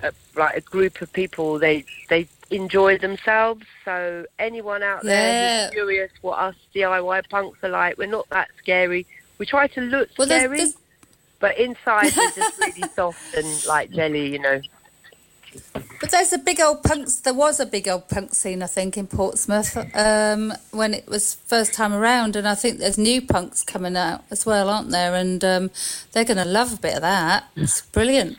a, 0.02 0.12
like 0.34 0.56
a 0.56 0.60
group 0.60 1.00
of 1.00 1.12
people, 1.12 1.58
they 1.58 1.84
they 2.08 2.28
enjoy 2.52 2.98
themselves. 2.98 3.64
So 3.84 4.26
anyone 4.38 4.82
out 4.82 5.02
there 5.02 5.32
Yeah. 5.32 5.64
who's 5.66 5.72
curious 5.72 6.10
what 6.20 6.38
us 6.38 6.54
DIY 6.74 7.28
punks 7.28 7.58
are 7.62 7.68
like, 7.68 7.98
we're 7.98 8.06
not 8.06 8.28
that 8.30 8.48
scary. 8.58 9.06
We 9.38 9.46
try 9.46 9.66
to 9.68 9.80
look 9.80 10.10
Well, 10.18 10.28
there's- 10.28 10.42
scary, 10.44 10.56
there's- 10.58 10.76
but 11.40 11.58
inside 11.58 12.12
we're 12.16 12.30
just 12.30 12.58
really 12.60 12.84
soft 12.94 13.34
and 13.34 13.66
like 13.66 13.90
jelly, 13.90 14.30
you 14.32 14.38
know. 14.38 14.60
But 16.00 16.10
there's 16.10 16.32
a 16.32 16.38
big 16.38 16.60
old 16.60 16.82
punks. 16.82 17.16
There 17.16 17.34
was 17.34 17.60
a 17.60 17.66
big 17.66 17.86
old 17.86 18.08
punk 18.08 18.34
scene, 18.34 18.62
I 18.62 18.66
think, 18.66 18.96
in 18.96 19.06
Portsmouth 19.06 19.76
um, 19.94 20.52
when 20.70 20.94
it 20.94 21.06
was 21.06 21.34
first 21.46 21.74
time 21.74 21.92
around, 21.92 22.36
and 22.36 22.48
I 22.48 22.54
think 22.54 22.78
there's 22.78 22.96
new 22.96 23.20
punks 23.20 23.62
coming 23.62 23.94
out 23.96 24.24
as 24.30 24.46
well, 24.46 24.70
aren't 24.70 24.90
there? 24.90 25.14
And 25.14 25.44
um, 25.44 25.70
they're 26.12 26.24
going 26.24 26.38
to 26.38 26.46
love 26.46 26.72
a 26.72 26.76
bit 26.80 26.94
of 26.94 27.02
that. 27.02 27.44
It's 27.56 27.82
brilliant. 27.82 28.38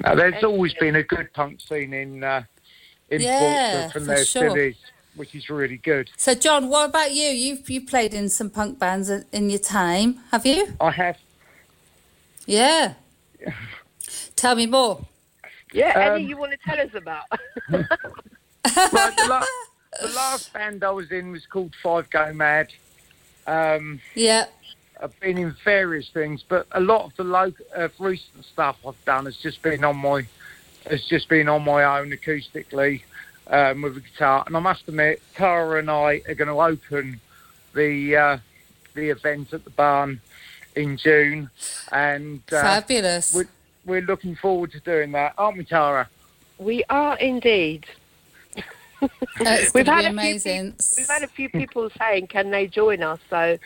Now, 0.00 0.14
there's 0.14 0.42
always 0.42 0.72
been 0.74 0.96
a 0.96 1.02
good 1.02 1.32
punk 1.34 1.60
scene 1.60 1.92
in 1.92 2.24
uh, 2.24 2.44
in 3.10 3.20
Yeah, 3.22 3.38
Portsmouth, 3.92 3.96
and 3.96 4.18
for 4.18 4.24
sure. 4.24 4.50
still 4.50 4.72
which 5.14 5.34
is 5.34 5.48
really 5.48 5.78
good. 5.78 6.10
So, 6.18 6.34
Jon, 6.34 6.68
what 6.68 6.90
about 6.90 7.12
you? 7.12 7.28
You've 7.28 7.70
you 7.70 7.80
played 7.80 8.12
in 8.12 8.28
some 8.28 8.50
punk 8.50 8.78
bands 8.78 9.08
in- 9.08 9.24
in 9.32 9.48
your 9.48 9.58
time, 9.58 10.20
have 10.30 10.44
you? 10.44 10.74
I 10.80 10.90
have 10.90 11.16
Yeah. 12.44 12.94
Tell 14.36 14.54
me 14.54 14.66
more. 14.66 15.06
Yeah, 15.72 15.92
Um, 15.98 16.16
any 16.16 16.24
you 16.26 16.36
want 16.36 16.52
to 16.52 16.58
tell 16.58 16.78
us 16.80 16.94
about? 16.94 17.24
Well, 18.92 19.12
the, 19.16 19.26
la- 19.28 19.44
the 20.02 20.08
last 20.14 20.52
band 20.52 20.84
I 20.84 20.90
was 20.90 21.10
in 21.10 21.30
was 21.30 21.46
called 21.46 21.72
Five 21.82 22.10
Go 22.10 22.32
Mad. 22.34 22.72
Um, 23.46 24.00
Yeah. 24.14 24.46
I've 25.02 25.18
been 25.20 25.38
in 25.38 25.54
various 25.64 26.08
things, 26.10 26.42
but 26.46 26.66
a 26.72 26.80
lot 26.80 27.04
of 27.06 27.16
the 27.16 27.24
local, 27.24 27.64
uh, 27.74 27.88
recent 27.98 28.44
stuff 28.44 28.76
I've 28.86 29.02
done 29.04 29.24
has 29.26 29.36
just 29.36 29.62
been 29.62 29.82
on 29.84 29.96
my 29.96 30.26
has 30.88 31.04
just 31.04 31.28
been 31.28 31.48
on 31.48 31.64
my 31.64 31.98
own 31.98 32.10
acoustically 32.10 33.02
um, 33.48 33.82
with 33.82 33.96
a 33.96 34.00
guitar. 34.00 34.44
And 34.46 34.56
I 34.56 34.60
must 34.60 34.88
admit, 34.88 35.22
Tara 35.34 35.78
and 35.78 35.90
I 35.90 36.22
are 36.28 36.34
going 36.34 36.48
to 36.48 36.60
open 36.60 37.20
the 37.74 38.16
uh, 38.16 38.38
the 38.94 39.10
event 39.10 39.52
at 39.52 39.64
the 39.64 39.70
barn 39.70 40.20
in 40.74 40.96
June, 40.96 41.50
and 41.92 42.40
uh, 42.52 42.62
Fabulous. 42.62 43.34
we're, 43.34 43.48
we're 43.84 44.02
looking 44.02 44.36
forward 44.36 44.72
to 44.72 44.80
doing 44.80 45.12
that, 45.12 45.34
aren't 45.38 45.58
we, 45.58 45.64
Tara? 45.64 46.08
we 46.58 46.84
are 46.88 47.18
indeed. 47.18 47.86
It's 49.40 49.74
We've 49.74 49.86
had 49.86 50.02
to 50.02 50.10
be 50.12 50.16
a 50.16 50.38
few 50.38 50.50
amazing. 50.50 50.74
We've 50.96 51.08
had 51.08 51.22
a 51.22 51.28
few 51.28 51.48
people 51.48 51.90
saying, 51.98 52.28
"Can 52.28 52.50
they 52.50 52.66
join 52.66 53.02
us?" 53.02 53.20
So, 53.28 53.58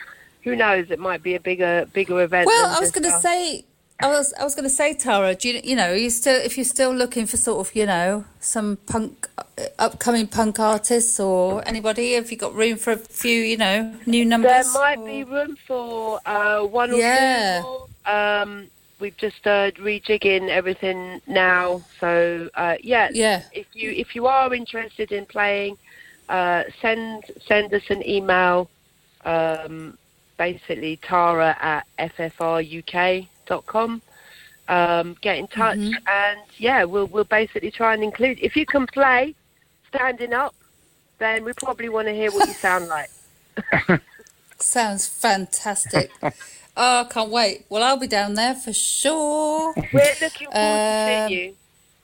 who 0.43 0.55
knows? 0.55 0.91
It 0.91 0.99
might 0.99 1.23
be 1.23 1.35
a 1.35 1.39
bigger, 1.39 1.87
bigger 1.93 2.21
event. 2.21 2.47
Well, 2.47 2.75
I 2.75 2.79
was 2.79 2.91
going 2.91 3.09
to 3.09 3.19
say, 3.19 3.63
I 4.03 4.07
was, 4.07 4.33
I 4.39 4.43
was 4.43 4.55
going 4.55 4.63
to 4.63 4.69
say, 4.69 4.93
Tara, 4.93 5.35
do 5.35 5.49
you, 5.49 5.61
you 5.63 5.75
know, 5.75 5.93
you 5.93 6.09
still, 6.09 6.39
if 6.41 6.57
you're 6.57 6.63
still 6.63 6.93
looking 6.93 7.25
for 7.27 7.37
sort 7.37 7.67
of, 7.67 7.75
you 7.75 7.85
know, 7.85 8.25
some 8.39 8.77
punk, 8.87 9.27
uh, 9.37 9.43
upcoming 9.77 10.27
punk 10.27 10.59
artists 10.59 11.19
or 11.19 11.61
anybody, 11.67 12.13
have 12.13 12.31
you 12.31 12.37
got 12.37 12.53
room 12.55 12.77
for 12.77 12.93
a 12.93 12.97
few, 12.97 13.39
you 13.41 13.57
know, 13.57 13.93
new 14.07 14.25
numbers? 14.25 14.51
there 14.51 14.73
might 14.81 14.97
or- 14.97 15.05
be 15.05 15.23
room 15.23 15.55
for 15.67 16.19
uh, 16.25 16.63
one 16.63 16.91
or 16.91 16.97
Yeah. 16.97 17.61
two. 17.61 18.11
Um, 18.11 18.67
we've 18.99 19.15
just 19.17 19.45
uh, 19.45 19.69
rejigging 19.71 20.49
everything 20.49 21.21
now, 21.27 21.83
so 21.99 22.49
uh, 22.55 22.77
yeah. 22.81 23.09
Yeah. 23.13 23.43
If 23.53 23.67
you 23.73 23.91
if 23.91 24.15
you 24.15 24.25
are 24.25 24.51
interested 24.53 25.11
in 25.11 25.27
playing, 25.27 25.77
uh, 26.29 26.63
send 26.81 27.25
send 27.47 27.71
us 27.73 27.83
an 27.89 28.07
email 28.07 28.67
um, 29.25 29.97
basically 30.37 30.97
Tara 30.97 31.55
at 31.61 31.85
ffruk.com. 33.51 34.01
Um, 34.67 35.17
get 35.21 35.37
in 35.37 35.47
touch, 35.47 35.77
and 35.77 36.39
yeah, 36.57 36.83
we'll 36.85 37.07
we'll 37.07 37.25
basically 37.25 37.71
try 37.71 37.93
and 37.93 38.03
include. 38.03 38.39
If 38.41 38.55
you 38.55 38.65
can 38.65 38.87
play 38.87 39.35
standing 39.89 40.33
up, 40.33 40.55
then 41.19 41.43
we 41.43 41.51
probably 41.53 41.89
want 41.89 42.07
to 42.07 42.13
hear 42.13 42.31
what 42.31 42.47
you 42.47 42.53
sound 42.53 42.87
like. 42.87 43.09
Sounds 44.59 45.07
fantastic. 45.07 46.11
oh, 46.23 46.31
I 46.77 47.03
can't 47.09 47.29
wait. 47.31 47.65
Well, 47.69 47.83
I'll 47.83 47.97
be 47.99 48.07
down 48.07 48.35
there 48.35 48.55
for 48.55 48.71
sure. 48.71 49.73
We're 49.91 50.15
looking 50.21 50.47
forward 50.47 50.53
to 50.53 50.57
Um, 50.57 51.27
seeing 51.29 51.39
you. 51.47 51.55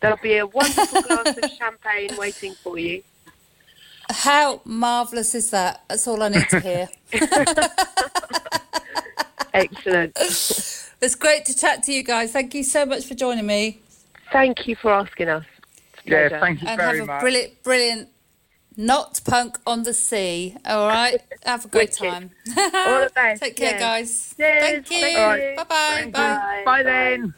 There'll 0.02 0.18
be 0.18 0.38
a 0.38 0.46
wonderful 0.46 1.02
glass 1.04 1.38
of 1.38 1.52
champagne 1.52 2.10
waiting 2.18 2.54
for 2.64 2.78
you. 2.78 3.02
How 4.10 4.62
marvellous 4.66 5.36
is 5.36 5.52
that? 5.52 5.84
That's 5.88 6.08
all 6.08 6.22
I 6.22 6.30
need 6.30 6.48
to 6.50 6.60
hear. 6.60 6.90
Excellent. 9.54 10.18
It's 11.02 11.16
great 11.16 11.46
to 11.46 11.56
chat 11.56 11.84
to 11.84 11.92
you 11.94 12.04
guys. 12.04 12.32
Thank 12.32 12.56
you 12.56 12.64
so 12.64 12.86
much 12.86 13.06
for 13.06 13.14
joining 13.14 13.46
me. 13.46 13.80
Thank 14.32 14.68
you 14.68 14.76
for 14.76 14.92
asking 14.92 15.30
us. 15.30 15.46
Yeah, 16.06 16.40
thank 16.40 16.62
you 16.62 16.68
And 16.68 16.78
very 16.80 17.00
much. 17.00 17.02
And 17.02 17.10
have 17.10 17.18
a 17.18 17.22
brilliant, 17.22 17.64
brilliant 17.64 18.10
not 18.78 19.20
punk 19.26 19.58
on 19.68 19.84
the 19.84 19.94
sea. 19.94 20.56
All 20.66 20.88
right. 20.88 21.22
Have 21.46 21.66
a 21.66 21.68
great 21.68 21.92
time. 21.92 22.32
All 22.58 23.02
the 23.02 23.12
best. 23.14 23.42
Take 23.42 23.56
care, 23.58 23.74
yeah. 23.74 23.80
guys. 23.80 24.34
Cheers. 24.38 24.62
Thank 24.64 24.92
you. 24.92 25.02
Thank 25.02 25.42
you. 25.42 25.56
Bye 25.58 25.64
bye. 25.64 25.66
Thank 25.96 26.14
Bye. 26.14 26.22
you. 26.22 26.36
Bye. 26.38 26.64
Bye 26.66 26.84
Bye. 26.84 26.84
then. 26.84 27.34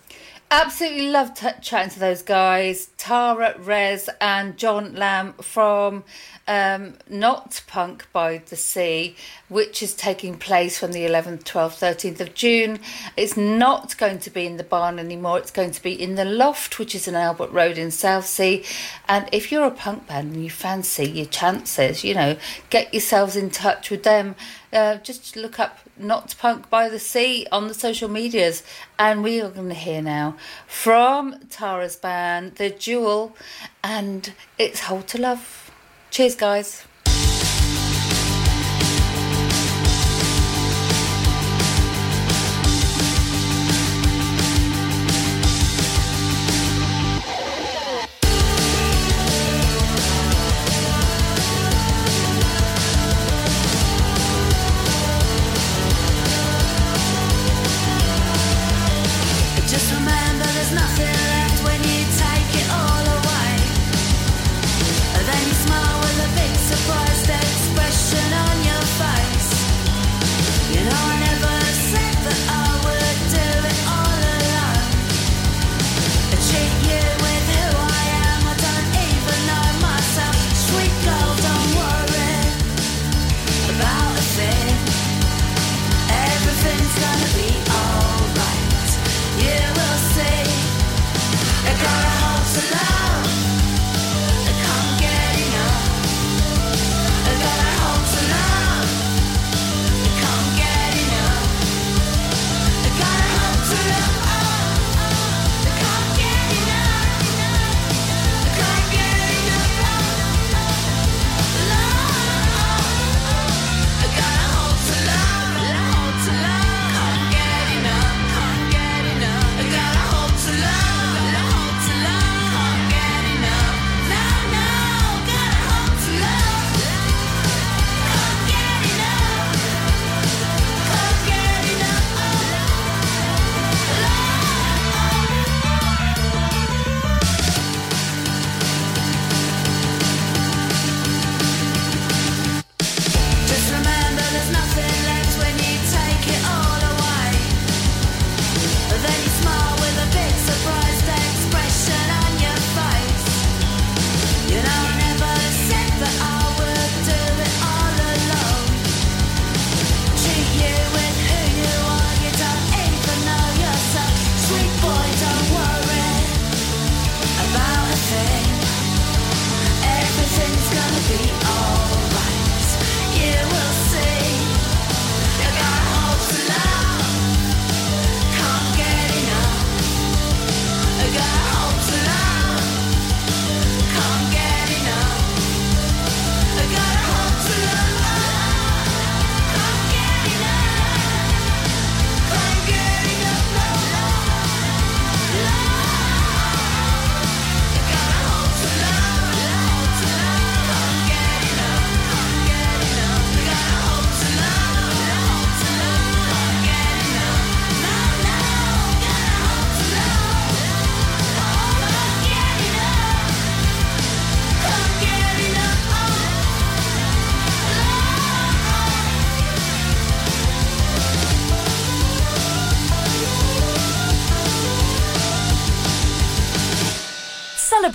Absolutely 0.52 1.10
loved 1.10 1.38
t- 1.38 1.48
chatting 1.62 1.91
to 1.91 2.00
those 2.00 2.24
guys, 2.24 2.89
Tara, 2.98 3.56
Rez, 3.60 4.10
and 4.19 4.58
Jon 4.58 4.95
Lamb 4.95 5.34
from 5.34 6.04
um, 6.49 6.95
Not 7.07 7.62
Punk 7.67 8.07
by 8.12 8.39
the 8.39 8.55
Sea, 8.55 9.15
which 9.47 9.83
is 9.83 9.93
taking 9.93 10.35
place 10.35 10.79
from 10.79 10.91
the 10.91 11.05
11th, 11.05 11.43
12th, 11.43 11.77
13th 11.77 12.19
of 12.19 12.33
June. 12.33 12.79
It's 13.15 13.38
not 13.38 13.95
going 13.97 14.17
to 14.19 14.31
be 14.31 14.47
in 14.47 14.57
the 14.57 14.63
barn 14.63 14.97
anymore, 14.97 15.38
it's 15.38 15.51
going 15.51 15.71
to 15.71 15.81
be 15.81 15.93
in 15.93 16.15
the 16.15 16.25
Loft, 16.25 16.79
which 16.79 16.95
is 16.95 17.07
in 17.07 17.13
Albert 17.13 17.51
Road 17.51 17.77
in 17.77 17.91
Southsea. 17.91 18.63
And 19.07 19.29
if 19.31 19.51
you're 19.51 19.67
a 19.67 19.71
punk 19.71 20.07
band 20.07 20.33
and 20.33 20.43
you 20.43 20.49
fancy 20.49 21.07
your 21.09 21.27
chances, 21.27 22.03
you 22.03 22.15
know, 22.15 22.35
get 22.71 22.93
yourselves 22.93 23.35
in 23.35 23.51
touch 23.51 23.91
with 23.91 24.03
them. 24.03 24.35
Uh, 24.71 24.97
just 24.97 25.35
look 25.35 25.59
up 25.59 25.79
Not 25.97 26.35
Punk 26.38 26.69
by 26.69 26.89
the 26.89 26.99
Sea 26.99 27.45
on 27.51 27.67
the 27.67 27.73
social 27.73 28.09
medias. 28.09 28.63
And 28.97 29.23
we 29.23 29.39
are 29.41 29.49
going 29.49 29.69
to 29.69 29.75
hear 29.75 30.01
now 30.01 30.35
from 30.67 31.39
Tara's 31.49 31.95
band, 31.95 32.55
The 32.55 32.71
Duel, 32.71 33.35
and 33.83 34.33
it's 34.57 34.81
Hold 34.81 35.07
to 35.09 35.21
Love. 35.21 35.68
Cheers, 36.12 36.36
guys. 36.36 36.88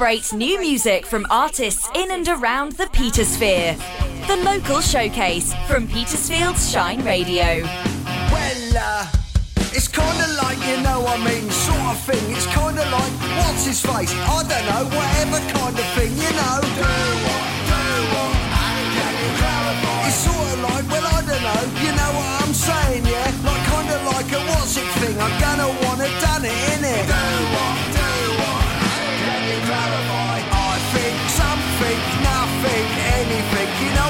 celebrates 0.05 0.35
new 0.35 0.61
music 0.61 1.07
from 1.07 1.27
artists 1.31 1.89
in 1.95 2.11
and 2.11 2.29
around 2.29 2.73
the 2.73 2.85
Petersphere. 2.93 3.75
The 4.29 4.37
local 4.45 4.83
showcase 4.83 5.55
from 5.67 5.89
Petersfield's 5.89 6.71
Shine 6.71 7.03
Radio. 7.03 7.65
Well, 8.29 8.77
uh, 8.77 9.09
it's 9.73 9.89
kind 9.89 10.19
of 10.21 10.29
like, 10.45 10.61
you 10.69 10.77
know 10.85 11.01
what 11.01 11.19
I 11.19 11.25
mean, 11.25 11.49
sort 11.49 11.81
of 11.89 11.99
thing. 12.05 12.21
It's 12.37 12.45
kind 12.53 12.77
of 12.79 12.85
like, 12.85 13.13
what's 13.41 13.65
his 13.65 13.81
face? 13.81 14.13
I 14.13 14.45
don't 14.45 14.67
know, 14.69 14.85
whatever 14.93 15.41
kind 15.57 15.73
of 15.73 15.87
thing, 15.97 16.13
you 16.21 16.33
know. 16.37 16.61
Do 16.61 16.85
what, 17.25 17.45
do 17.65 17.81
what, 18.13 18.33
and 18.61 18.85
can 18.93 19.15
you 19.25 19.31
clarify? 19.41 20.05
It's 20.05 20.21
sort 20.21 20.49
of 20.53 20.61
like, 20.69 20.85
well, 20.93 21.07
I 21.17 21.21
don't 21.25 21.45
know, 21.49 21.63
you 21.81 21.93
know 21.97 22.11
what 22.13 22.45
I'm 22.45 22.53
saying, 22.53 23.09
yeah? 23.09 23.33
Like, 23.41 23.65
kind 23.73 23.89
of 23.89 24.01
like 24.13 24.29
a 24.37 24.41
what's 24.53 24.77
it 24.77 24.85
thing. 25.01 25.17
I'm 25.17 25.33
gonna 25.41 25.73
wanna 25.81 26.13
done 26.21 26.45
it, 26.45 26.53
innit? 26.77 27.09
Do 27.09 27.25
what, 27.57 27.94
anything. 33.53 34.04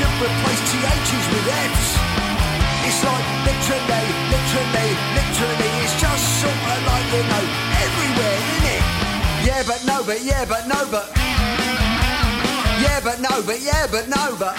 Should 0.00 0.16
replace 0.16 0.62
TH's 0.72 1.26
with 1.28 1.44
F's. 1.44 1.88
It's 2.88 3.00
like 3.04 3.26
literally, 3.44 4.06
literally, 4.32 4.88
literally. 5.12 5.70
It's 5.84 5.92
just 6.00 6.24
sort 6.40 6.56
of 6.56 6.80
like 6.88 7.06
you 7.12 7.22
know 7.28 7.44
everywhere, 7.84 8.38
innit? 8.56 8.84
Yeah, 9.44 9.62
but 9.68 9.84
no, 9.84 10.00
but 10.02 10.24
yeah, 10.24 10.44
but 10.48 10.64
no, 10.72 10.80
but. 10.88 11.04
Yeah, 12.80 13.00
but 13.04 13.20
no, 13.20 13.42
but 13.44 13.60
yeah, 13.60 13.84
but 13.92 14.08
no, 14.08 14.24
but. 14.40 14.56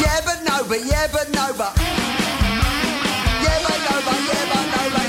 Yeah, 0.00 0.20
but 0.24 0.38
no, 0.48 0.64
but 0.64 0.80
yeah, 0.80 1.06
but 1.12 1.28
no, 1.36 1.52
but. 1.60 1.76
Yeah, 3.44 3.58
but 3.60 3.78
no, 3.86 3.94
but 4.08 4.18
yeah, 4.24 4.44
but 4.52 4.64
no, 4.72 4.82
but 4.96 5.05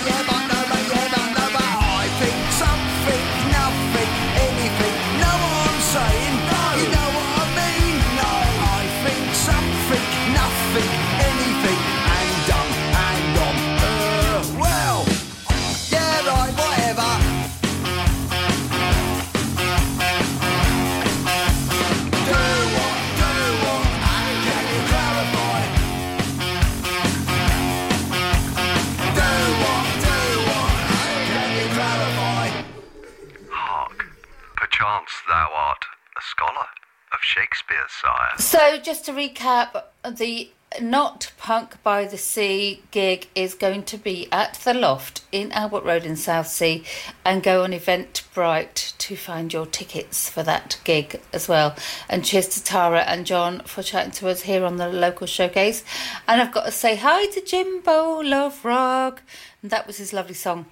Sire. 37.87 38.37
So, 38.37 38.79
just 38.79 39.05
to 39.05 39.11
recap, 39.11 39.83
the 40.09 40.49
Not 40.81 41.31
Punk 41.37 41.81
by 41.83 42.05
the 42.05 42.17
Sea 42.17 42.81
gig 42.91 43.27
is 43.35 43.53
going 43.53 43.83
to 43.83 43.97
be 43.97 44.27
at 44.31 44.55
the 44.55 44.73
Loft 44.73 45.21
in 45.31 45.51
Albert 45.51 45.83
Road 45.83 46.05
in 46.05 46.15
Southsea 46.15 46.83
and 47.25 47.41
go 47.41 47.63
on 47.63 47.71
Eventbrite 47.71 48.97
to 48.97 49.15
find 49.15 49.53
your 49.53 49.65
tickets 49.65 50.29
for 50.29 50.43
that 50.43 50.79
gig 50.83 51.21
as 51.31 51.47
well. 51.47 51.75
And 52.09 52.25
cheers 52.25 52.47
to 52.49 52.63
Tara 52.63 53.01
and 53.01 53.25
Jon 53.25 53.61
for 53.61 53.83
chatting 53.83 54.11
to 54.13 54.29
us 54.29 54.41
here 54.41 54.65
on 54.65 54.77
the 54.77 54.89
local 54.89 55.27
showcase. 55.27 55.83
And 56.27 56.41
I've 56.41 56.51
got 56.53 56.65
to 56.65 56.71
say 56.71 56.95
hi 56.95 57.27
to 57.27 57.41
Jimbo 57.41 58.21
Love 58.21 58.63
Rock. 58.65 59.23
And 59.61 59.71
that 59.71 59.87
was 59.87 59.97
his 59.97 60.13
lovely 60.13 60.35
song, 60.35 60.65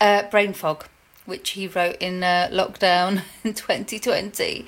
uh, 0.00 0.22
Brain 0.30 0.52
Fog 0.52 0.86
which 1.24 1.50
he 1.50 1.66
wrote 1.66 1.96
in 2.00 2.22
uh, 2.22 2.48
lockdown 2.52 3.22
in 3.44 3.54
2020. 3.54 4.66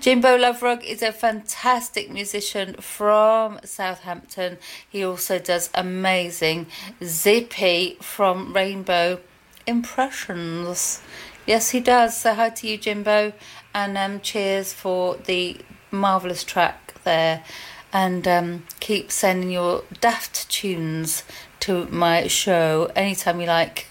Jimbo 0.00 0.38
Loverug 0.38 0.84
is 0.84 1.02
a 1.02 1.12
fantastic 1.12 2.10
musician 2.10 2.74
from 2.74 3.58
Southampton. 3.64 4.58
He 4.88 5.04
also 5.04 5.38
does 5.38 5.70
amazing 5.74 6.66
Zippy 7.02 7.96
from 8.00 8.52
Rainbow 8.52 9.20
Impressions. 9.66 11.02
Yes, 11.44 11.70
he 11.70 11.80
does. 11.80 12.16
So 12.16 12.34
hi 12.34 12.50
to 12.50 12.68
you, 12.68 12.76
Jimbo, 12.76 13.32
and 13.74 13.98
um, 13.98 14.20
cheers 14.20 14.72
for 14.72 15.16
the 15.16 15.56
marvelous 15.90 16.44
track 16.44 16.94
there. 17.04 17.42
And 17.92 18.28
um, 18.28 18.64
keep 18.80 19.10
sending 19.10 19.50
your 19.50 19.84
daft 20.00 20.48
tunes 20.50 21.24
to 21.60 21.86
my 21.86 22.26
show 22.26 22.90
anytime 22.94 23.40
you 23.40 23.46
like 23.46 23.86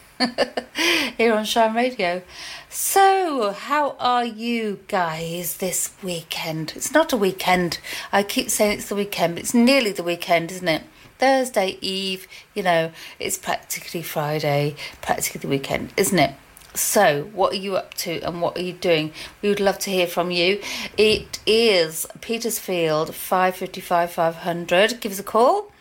here 1.17 1.33
on 1.33 1.45
Shine 1.45 1.75
Radio. 1.75 2.21
So, 2.69 3.51
how 3.51 3.95
are 3.99 4.25
you 4.25 4.79
guys 4.87 5.57
this 5.57 5.91
weekend? 6.03 6.73
It's 6.75 6.93
not 6.93 7.11
a 7.13 7.17
weekend. 7.17 7.79
I 8.11 8.23
keep 8.23 8.49
saying 8.49 8.77
it's 8.77 8.89
the 8.89 8.95
weekend, 8.95 9.35
but 9.35 9.43
it's 9.43 9.53
nearly 9.53 9.91
the 9.91 10.03
weekend, 10.03 10.51
isn't 10.51 10.67
it? 10.67 10.83
Thursday 11.17 11.77
Eve, 11.81 12.27
you 12.53 12.63
know, 12.63 12.91
it's 13.19 13.37
practically 13.37 14.01
Friday, 14.01 14.75
practically 15.01 15.39
the 15.39 15.47
weekend, 15.47 15.93
isn't 15.97 16.19
it? 16.19 16.35
So, 16.73 17.29
what 17.33 17.53
are 17.53 17.57
you 17.57 17.77
up 17.77 17.93
to 17.95 18.19
and 18.21 18.41
what 18.41 18.57
are 18.57 18.61
you 18.61 18.73
doing? 18.73 19.13
We 19.41 19.49
would 19.49 19.61
love 19.61 19.79
to 19.79 19.89
hear 19.89 20.07
from 20.07 20.31
you. 20.31 20.61
It 20.97 21.39
is 21.45 22.05
Petersfield 22.19 23.15
555 23.15 24.11
500. 24.11 24.99
Give 24.99 25.11
us 25.11 25.19
a 25.19 25.23
call. 25.23 25.71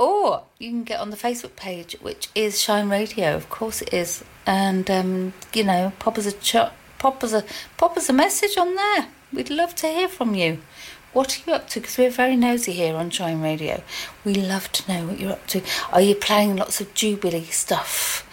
Or 0.00 0.44
you 0.58 0.70
can 0.70 0.84
get 0.84 0.98
on 0.98 1.10
the 1.10 1.16
Facebook 1.16 1.56
page, 1.56 1.94
which 2.00 2.30
is 2.34 2.58
Shine 2.58 2.88
Radio. 2.88 3.36
Of 3.36 3.50
course 3.50 3.82
it 3.82 3.92
is. 3.92 4.24
And, 4.46 4.90
um, 4.90 5.34
you 5.52 5.62
know, 5.62 5.92
pop 5.98 6.16
us 6.16 6.26
a, 6.26 6.72
pop, 6.98 7.22
us 7.22 7.34
a, 7.34 7.44
pop 7.76 7.98
us 7.98 8.08
a 8.08 8.14
message 8.14 8.56
on 8.56 8.76
there. 8.76 9.08
We'd 9.30 9.50
love 9.50 9.74
to 9.74 9.88
hear 9.88 10.08
from 10.08 10.34
you. 10.34 10.62
What 11.12 11.36
are 11.36 11.42
you 11.46 11.54
up 11.54 11.68
to? 11.68 11.80
Because 11.80 11.98
we're 11.98 12.08
very 12.08 12.34
nosy 12.34 12.72
here 12.72 12.96
on 12.96 13.10
Shine 13.10 13.42
Radio. 13.42 13.82
We 14.24 14.32
love 14.32 14.72
to 14.72 14.90
know 14.90 15.06
what 15.06 15.20
you're 15.20 15.32
up 15.32 15.46
to. 15.48 15.60
Are 15.92 16.00
you 16.00 16.14
planning 16.14 16.56
lots 16.56 16.80
of 16.80 16.94
Jubilee 16.94 17.44
stuff? 17.44 18.26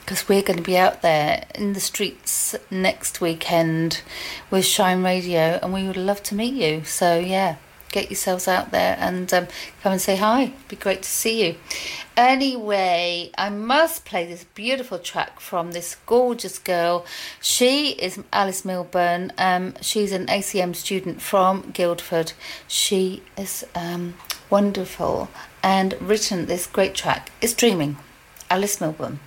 Because 0.00 0.28
we're 0.28 0.42
going 0.42 0.56
to 0.56 0.64
be 0.64 0.76
out 0.76 1.02
there 1.02 1.46
in 1.54 1.74
the 1.74 1.80
streets 1.80 2.56
next 2.72 3.20
weekend 3.20 4.02
with 4.50 4.64
Shine 4.64 5.04
Radio 5.04 5.60
and 5.62 5.72
we 5.72 5.86
would 5.86 5.96
love 5.96 6.24
to 6.24 6.34
meet 6.34 6.54
you. 6.54 6.82
So, 6.82 7.20
yeah, 7.20 7.54
get 7.94 8.10
yourselves 8.10 8.48
out 8.48 8.72
there 8.72 8.96
and 8.98 9.32
um, 9.32 9.46
come 9.80 9.92
and 9.92 10.00
say 10.00 10.16
hi. 10.16 10.42
It'd 10.42 10.68
be 10.68 10.76
great 10.76 11.02
to 11.02 11.08
see 11.08 11.46
you. 11.46 11.54
Anyway, 12.16 13.30
I 13.38 13.50
must 13.50 14.04
play 14.04 14.26
this 14.26 14.44
beautiful 14.44 14.98
track 14.98 15.38
from 15.38 15.72
this 15.72 15.96
gorgeous 16.04 16.58
girl. 16.58 17.06
She 17.40 17.90
is 17.90 18.20
Alice 18.32 18.64
Milburn. 18.64 19.32
Um, 19.38 19.74
she's 19.80 20.12
an 20.12 20.26
ACM 20.26 20.74
student 20.74 21.22
from 21.22 21.70
Guildford. 21.72 22.32
She 22.66 23.22
is 23.38 23.64
um, 23.76 24.14
wonderful 24.50 25.28
and 25.62 25.94
written 26.00 26.46
this 26.46 26.66
great 26.66 26.94
track. 26.94 27.30
It's 27.40 27.54
Dreaming. 27.54 27.96
Alice 28.50 28.80
Milburn. 28.80 29.20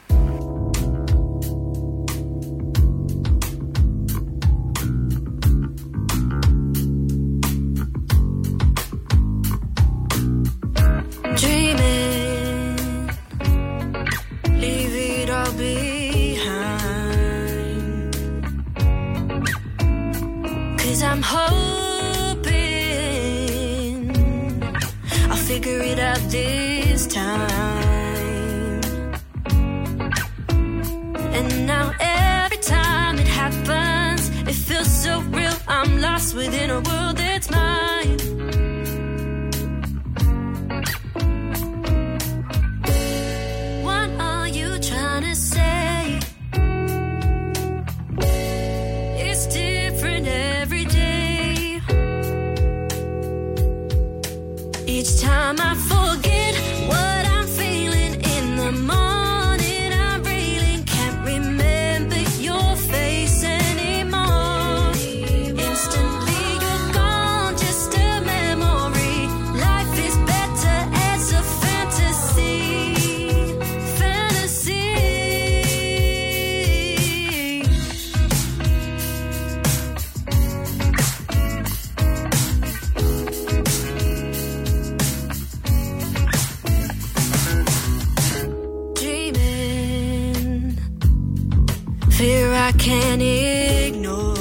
I 92.67 92.73
can't 92.73 93.21
ignore. 93.21 94.35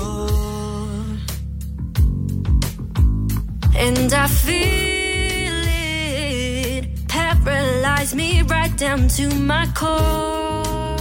And 3.77 4.13
I 4.13 4.27
feel 4.27 5.55
it 5.69 7.07
paralyze 7.07 8.17
me 8.17 8.43
right 8.43 8.77
down 8.77 9.07
to 9.19 9.33
my 9.33 9.69
core. 9.77 10.97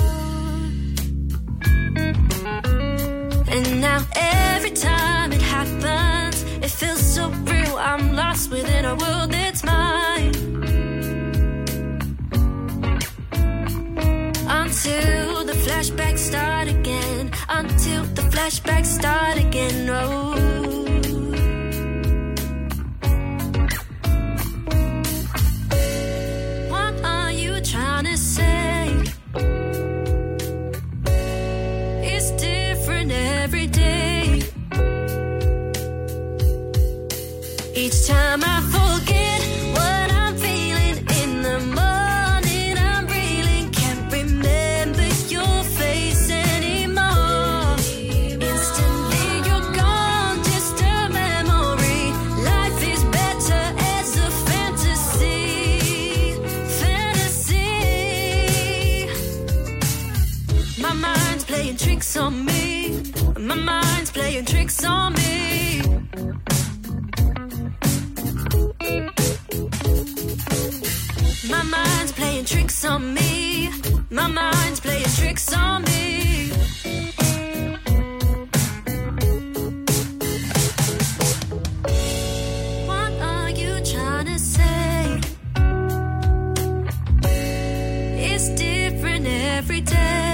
And 3.56 3.82
now 3.82 4.06
every 4.16 4.72
time 4.90 5.34
it 5.34 5.42
happens, 5.42 6.44
it 6.62 6.70
feels 6.70 7.02
so 7.02 7.30
real. 7.30 7.76
I'm 7.76 8.16
lost 8.16 8.52
within 8.52 8.86
a 8.86 8.94
world 8.94 9.25
flashbacks 18.46 18.86
start 18.86 19.38
again. 19.38 19.90
Oh. 19.90 20.55
Tricks 64.56 64.86
on 64.86 65.14
me. 65.14 65.82
My 71.50 71.64
mind's 71.64 72.12
playing 72.14 72.46
tricks 72.46 72.86
on 72.86 73.14
me. 73.14 73.70
My 74.10 74.28
mind's 74.28 74.80
playing 74.80 75.12
tricks 75.20 75.54
on 75.54 75.84
me. 75.84 76.52
What 82.90 83.14
are 83.32 83.50
you 83.50 83.74
trying 83.92 84.28
to 84.28 84.40
say? 84.40 85.20
It's 88.32 88.50
different 88.50 89.28
every 89.28 89.82
day. 89.82 90.25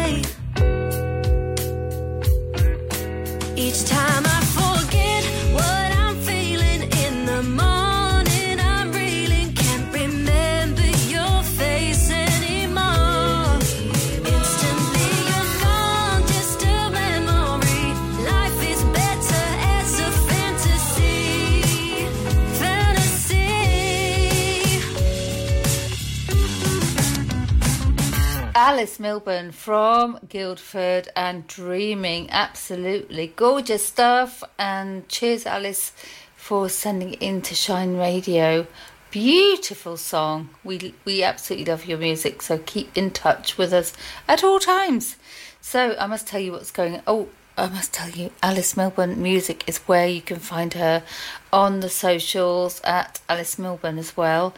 Alice 28.72 29.02
Milburn 29.02 29.52
from 29.52 30.18
Guildford 30.30 31.10
and 31.14 31.46
Dreaming. 31.46 32.30
Absolutely 32.30 33.28
gorgeous 33.36 33.86
stuff. 33.86 34.46
And 34.58 35.10
cheers, 35.10 35.46
Alice, 35.46 35.92
for 36.38 36.70
sending 36.70 37.16
it 37.16 37.22
in 37.22 37.42
to 37.42 37.54
Shine 37.54 37.98
Radio. 37.98 38.68
Beautiful 39.10 39.98
song. 39.98 40.52
We 40.64 40.96
we 41.04 41.22
absolutely 41.22 41.70
love 41.70 41.84
your 41.86 41.98
music, 41.98 42.42
so 42.42 42.60
keep 42.60 42.96
in 42.96 43.12
touch 43.12 43.58
with 43.58 43.74
us 43.74 43.92
at 44.26 44.42
all 44.42 44.58
times. 44.58 45.18
So 45.60 45.98
I 46.00 46.08
must 46.08 46.26
tell 46.26 46.40
you 46.40 46.54
what's 46.54 46.72
going. 46.72 47.02
Oh, 47.06 47.28
I 47.58 47.68
must 47.68 47.92
tell 47.92 48.10
you, 48.10 48.32
Alice 48.42 48.78
Milburn 48.78 49.22
Music 49.22 49.66
is 49.68 49.80
where 49.80 50.08
you 50.08 50.22
can 50.22 50.40
find 50.40 50.76
her 50.76 51.04
on 51.52 51.82
the 51.82 51.90
socials 51.90 52.80
at 52.86 53.20
Alice 53.28 53.60
Milburn 53.60 53.98
as 53.98 54.16
well, 54.16 54.56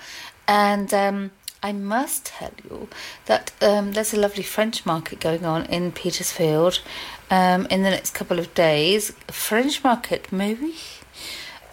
and. 0.48 0.94
um 0.94 1.32
I 1.64 1.72
must 1.72 2.26
tell 2.26 2.52
you 2.70 2.90
that 3.26 3.54
um, 3.62 3.94
there's 3.94 4.14
a 4.14 4.20
lovely 4.20 4.44
French 4.44 4.86
market 4.86 5.22
going 5.22 5.46
on 5.46 5.66
in 5.68 5.94
Petersfield 5.94 6.82
um, 7.32 7.68
in 7.68 7.84
the 7.84 7.90
next 7.90 8.14
couple 8.14 8.38
of 8.38 8.54
days. 8.54 9.12
French 9.30 9.82
market, 9.82 10.30
maybe? 10.30 10.76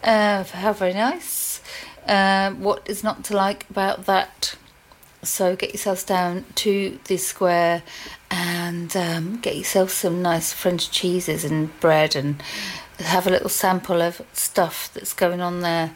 Uh, 0.01 0.45
how 0.45 0.71
very 0.71 0.93
nice. 0.93 1.61
Um, 2.07 2.61
what 2.61 2.83
is 2.89 3.03
not 3.03 3.25
to 3.25 3.35
like 3.35 3.69
about 3.69 4.05
that? 4.05 4.55
So 5.23 5.57
get 5.57 5.71
yourselves 5.71 6.05
down 6.05 6.45
to 6.55 6.97
the 7.05 7.17
square 7.17 7.83
and 8.31 8.95
um, 8.95 9.39
get 9.41 9.57
yourself 9.57 9.91
some 9.91 10.21
nice 10.21 10.53
French 10.53 10.89
cheeses 10.89 11.43
and 11.43 11.77
bread 11.81 12.15
and 12.15 12.41
have 12.97 13.27
a 13.27 13.29
little 13.29 13.49
sample 13.49 14.01
of 14.01 14.21
stuff 14.31 14.89
that's 14.93 15.13
going 15.13 15.41
on 15.41 15.59
there 15.59 15.93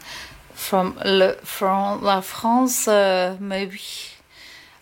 from 0.56 0.98
Le, 1.04 1.34
from 1.34 2.02
La 2.02 2.20
France, 2.22 2.88
uh, 2.88 3.36
maybe. 3.38 3.80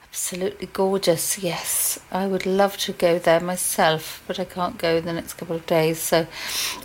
Absolutely 0.09 0.69
gorgeous, 0.69 1.39
yes. 1.39 1.99
I 2.13 2.29
would 2.29 2.47
love 2.47 2.77
to 2.79 2.93
go 2.93 3.19
there 3.19 3.41
myself, 3.41 4.23
but 4.29 4.39
I 4.39 4.45
can't 4.45 4.79
go 4.79 4.97
in 4.99 5.05
the 5.05 5.13
next 5.13 5.35
couple 5.35 5.57
of 5.57 5.67
days. 5.67 5.99
So 5.99 6.29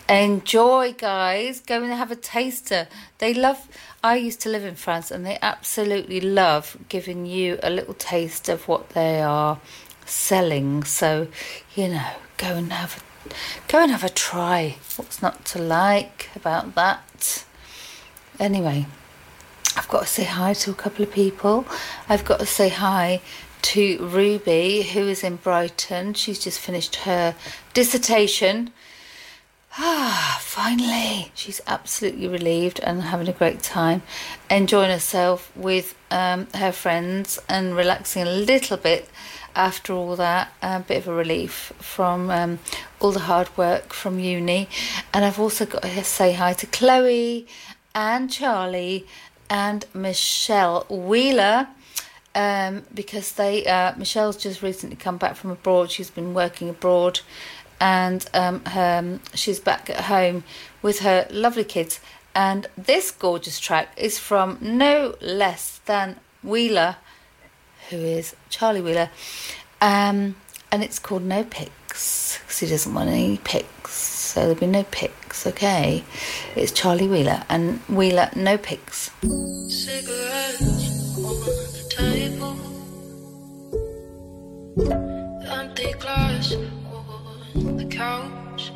enjoy, 0.09 0.93
guys. 0.93 1.59
Go 1.59 1.83
and 1.83 1.93
have 1.93 2.09
a 2.09 2.15
taster. 2.15 2.87
They 3.19 3.35
love, 3.35 3.67
I 4.03 4.15
used 4.15 4.41
to 4.41 4.49
live 4.49 4.65
in 4.65 4.73
France 4.73 5.11
and 5.11 5.23
they 5.23 5.37
absolutely 5.43 6.19
love 6.19 6.75
giving 6.89 7.27
you 7.27 7.59
a 7.61 7.69
little 7.69 7.93
taste 7.93 8.49
of 8.49 8.67
what 8.67 8.89
they 8.89 9.21
are 9.21 9.59
selling. 10.07 10.83
So, 10.83 11.27
you 11.75 11.89
know, 11.89 12.11
go 12.37 12.55
and 12.55 12.73
have 12.73 12.97
a, 12.97 13.71
go 13.71 13.83
and 13.83 13.91
have 13.91 14.03
a 14.03 14.09
try. 14.09 14.77
What's 14.95 15.21
not 15.21 15.45
to 15.45 15.59
like 15.59 16.31
about 16.35 16.73
that? 16.73 17.45
Anyway, 18.39 18.85
I've 19.75 19.89
got 19.89 20.03
to 20.03 20.07
say 20.07 20.23
hi 20.23 20.53
to 20.53 20.71
a 20.71 20.73
couple 20.73 21.03
of 21.03 21.11
people. 21.11 21.65
I've 22.07 22.23
got 22.23 22.39
to 22.39 22.45
say 22.45 22.69
hi 22.69 23.21
to 23.63 23.97
Ruby, 23.99 24.83
who 24.83 25.01
is 25.01 25.25
in 25.25 25.35
Brighton. 25.35 26.13
She's 26.13 26.39
just 26.39 26.57
finished 26.57 26.95
her 27.07 27.35
dissertation. 27.73 28.71
Ah, 29.77 30.39
finally. 30.41 31.31
She's 31.35 31.59
absolutely 31.67 32.29
relieved 32.29 32.79
and 32.79 33.03
having 33.03 33.27
a 33.27 33.33
great 33.33 33.61
time, 33.61 34.03
enjoying 34.49 34.89
herself 34.89 35.51
with 35.55 35.95
um, 36.09 36.47
her 36.55 36.71
friends 36.71 37.39
and 37.49 37.75
relaxing 37.75 38.23
a 38.23 38.31
little 38.31 38.77
bit 38.77 39.09
after 39.53 39.91
all 39.91 40.15
that. 40.15 40.53
A 40.61 40.79
bit 40.79 40.99
of 40.99 41.09
a 41.09 41.13
relief 41.13 41.73
from 41.79 42.31
um, 42.31 42.59
all 43.01 43.11
the 43.11 43.19
hard 43.19 43.49
work 43.57 43.91
from 43.91 44.17
uni. 44.17 44.69
And 45.13 45.25
I've 45.25 45.39
also 45.39 45.65
got 45.65 45.81
to 45.81 46.03
say 46.05 46.31
hi 46.31 46.53
to 46.53 46.65
Chloe 46.67 47.45
and 47.99 48.31
Charlie 48.31 49.05
and 49.49 49.85
Michelle 49.93 50.85
Wheeler 50.89 51.67
um, 52.33 52.83
because 52.93 53.33
they 53.33 53.65
uh, 53.65 53.93
Michelle's 53.97 54.37
just 54.37 54.61
recently 54.61 54.95
come 54.95 55.17
back 55.17 55.35
from 55.35 55.51
abroad. 55.51 55.91
She's 55.91 56.09
been 56.09 56.33
working 56.33 56.69
abroad, 56.69 57.19
and 57.81 58.25
um, 58.33 58.63
her, 58.65 58.99
um, 58.99 59.19
she's 59.33 59.59
back 59.59 59.89
at 59.89 60.05
home 60.05 60.45
with 60.81 60.99
her 60.99 61.27
lovely 61.29 61.65
kids. 61.65 61.99
And 62.33 62.67
this 62.77 63.11
gorgeous 63.11 63.59
track 63.59 63.91
is 63.97 64.17
from 64.17 64.59
no 64.61 65.15
less 65.19 65.79
than 65.85 66.19
Wheeler, 66.41 66.95
who 67.89 67.97
is 67.97 68.35
Charlie 68.49 68.81
Wheeler, 68.81 69.09
um, 69.81 70.35
and 70.71 70.83
it's 70.83 70.99
called 70.99 71.23
No 71.23 71.43
Pics 71.43 72.39
because 72.39 72.59
he 72.59 72.67
doesn't 72.67 72.93
want 72.93 73.09
any 73.09 73.37
pics, 73.43 74.18
so 74.29 74.41
there'll 74.41 74.55
be 74.55 74.67
no 74.67 74.83
pics. 74.91 75.47
Okay, 75.47 76.03
it's 76.55 76.71
Charlie 76.71 77.07
Wheeler 77.07 77.43
and 77.49 77.79
Wheeler 77.89 78.29
No 78.35 78.57
Pics. 78.57 79.09
Cigarettes 79.69 81.17
on 81.17 81.39
the 81.77 81.85
table. 81.89 82.55
Empty 85.49 85.93
glass 85.93 86.53
on 87.55 87.77
the 87.77 87.85
couch. 87.85 88.71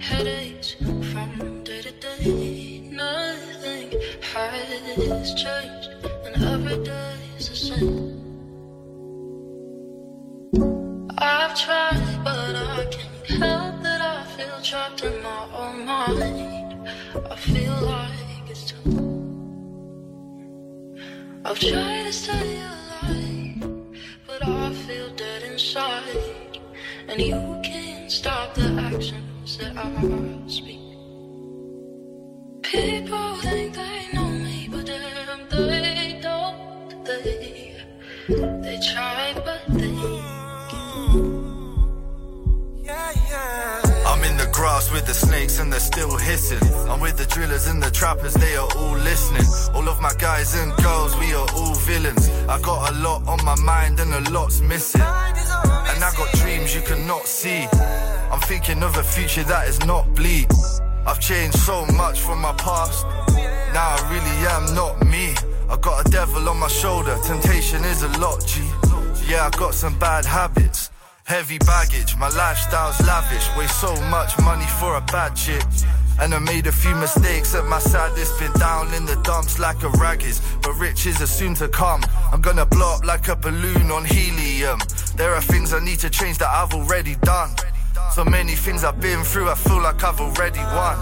Headaches 0.00 0.74
from 1.12 1.62
day 1.62 1.82
to 1.82 1.92
day. 1.92 2.88
Nothing 2.90 3.92
has 4.32 5.34
changed, 5.34 5.90
and 6.24 6.42
every 6.44 6.82
day 6.84 7.14
is 7.38 7.48
the 7.50 7.56
same. 7.56 8.18
I've 11.18 11.54
tried 11.60 12.08
I 12.26 13.17
felt 13.38 13.82
that 13.82 14.00
I 14.00 14.24
feel 14.36 14.60
trapped 14.62 15.04
in 15.04 15.22
my 15.22 15.42
own 15.54 15.84
mind. 15.84 16.88
I 17.30 17.36
feel 17.36 17.76
like 17.94 18.50
it's 18.50 18.64
too. 18.70 18.98
I've 21.44 21.58
tried 21.58 22.04
to 22.06 22.12
stay 22.12 22.50
alive, 22.72 23.62
but 24.26 24.40
I 24.46 24.72
feel 24.86 25.08
dead 25.14 25.42
inside. 25.44 26.40
And 27.08 27.20
you 27.20 27.60
can't 27.62 28.10
stop 28.10 28.54
the 28.54 28.68
actions 28.90 29.58
that 29.58 29.76
I 29.76 30.48
speak. 30.48 30.80
People 32.62 33.36
think. 33.36 33.67
Grass 44.58 44.90
with 44.90 45.06
the 45.06 45.14
snakes 45.14 45.60
and 45.60 45.72
they're 45.72 45.88
still 45.94 46.16
hissing. 46.16 46.58
I'm 46.90 46.98
with 46.98 47.16
the 47.16 47.26
drillers 47.26 47.68
and 47.68 47.80
the 47.80 47.92
trappers, 47.92 48.34
they 48.34 48.56
are 48.56 48.68
all 48.76 48.96
listening. 49.10 49.46
All 49.72 49.88
of 49.88 50.00
my 50.00 50.12
guys 50.18 50.52
and 50.56 50.74
girls, 50.82 51.16
we 51.16 51.32
are 51.32 51.48
all 51.54 51.74
villains. 51.92 52.28
I 52.48 52.60
got 52.60 52.90
a 52.90 52.94
lot 52.98 53.20
on 53.28 53.38
my 53.44 53.54
mind 53.54 54.00
and 54.00 54.12
a 54.12 54.30
lot's 54.32 54.60
missing. 54.60 55.00
And 55.00 55.98
I 56.08 56.10
got 56.16 56.28
dreams 56.42 56.74
you 56.74 56.82
cannot 56.82 57.24
see. 57.26 57.68
I'm 58.32 58.40
thinking 58.50 58.82
of 58.82 58.96
a 58.96 59.04
future 59.04 59.44
that 59.44 59.68
is 59.68 59.78
not 59.86 60.12
bleak. 60.16 60.48
I've 61.06 61.20
changed 61.20 61.58
so 61.58 61.86
much 62.02 62.18
from 62.18 62.40
my 62.40 62.54
past. 62.54 63.06
Now 63.76 63.94
I 63.94 63.98
really 64.12 64.38
am 64.56 64.74
not 64.74 65.06
me. 65.06 65.36
I 65.70 65.76
got 65.80 66.04
a 66.04 66.10
devil 66.10 66.48
on 66.48 66.58
my 66.58 66.68
shoulder, 66.68 67.16
temptation 67.22 67.84
is 67.84 68.02
a 68.02 68.08
lot, 68.18 68.44
G. 68.44 68.60
Yeah, 69.30 69.46
I 69.46 69.50
got 69.56 69.74
some 69.74 69.96
bad 70.00 70.24
habits. 70.24 70.90
Heavy 71.28 71.58
baggage, 71.58 72.16
my 72.16 72.30
lifestyle's 72.30 72.98
lavish. 73.06 73.54
Waste 73.54 73.78
so 73.82 73.94
much 74.08 74.32
money 74.40 74.64
for 74.80 74.96
a 74.96 75.02
bad 75.02 75.36
chick. 75.36 75.62
And 76.18 76.32
I 76.32 76.38
made 76.38 76.66
a 76.66 76.72
few 76.72 76.94
mistakes 76.94 77.54
at 77.54 77.66
my. 77.66 77.76
It's 78.16 78.32
been 78.38 78.50
down 78.52 78.94
in 78.94 79.04
the 79.04 79.14
dumps 79.16 79.58
like 79.58 79.82
a 79.82 79.90
raggis. 80.00 80.40
But 80.62 80.72
riches 80.78 81.20
are 81.20 81.26
soon 81.26 81.54
to 81.56 81.68
come. 81.68 82.00
I'm 82.32 82.40
gonna 82.40 82.64
blow 82.64 82.94
up 82.94 83.04
like 83.04 83.28
a 83.28 83.36
balloon 83.36 83.90
on 83.90 84.06
helium. 84.06 84.80
There 85.16 85.34
are 85.34 85.42
things 85.42 85.74
I 85.74 85.80
need 85.80 85.98
to 85.98 86.08
change 86.08 86.38
that 86.38 86.48
I've 86.48 86.72
already 86.72 87.16
done. 87.16 87.50
So 88.14 88.24
many 88.24 88.54
things 88.54 88.82
I've 88.82 88.98
been 88.98 89.22
through, 89.22 89.50
I 89.50 89.54
feel 89.54 89.82
like 89.82 90.02
I've 90.02 90.22
already 90.22 90.60
won. 90.60 90.96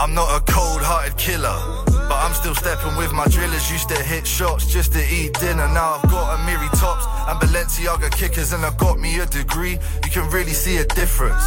I'm 0.00 0.14
not 0.14 0.36
a 0.36 0.52
cold 0.52 0.82
hearted 0.82 1.16
killer. 1.16 1.83
But 2.08 2.18
I'm 2.24 2.34
still 2.34 2.54
stepping 2.54 2.96
with 2.96 3.12
my 3.12 3.26
drillers. 3.26 3.70
Used 3.70 3.88
to 3.88 4.02
hit 4.02 4.26
shots 4.26 4.66
just 4.66 4.92
to 4.92 5.02
eat 5.12 5.32
dinner. 5.40 5.68
Now 5.68 6.00
I've 6.02 6.10
got 6.10 6.38
Amiri 6.38 6.70
tops 6.78 7.06
and 7.28 7.40
Balenciaga 7.40 8.10
kickers, 8.10 8.52
and 8.52 8.64
I 8.64 8.74
got 8.76 8.98
me 8.98 9.18
a 9.20 9.26
degree. 9.26 9.78
You 10.04 10.10
can 10.10 10.28
really 10.30 10.52
see 10.52 10.76
a 10.78 10.84
difference. 10.84 11.42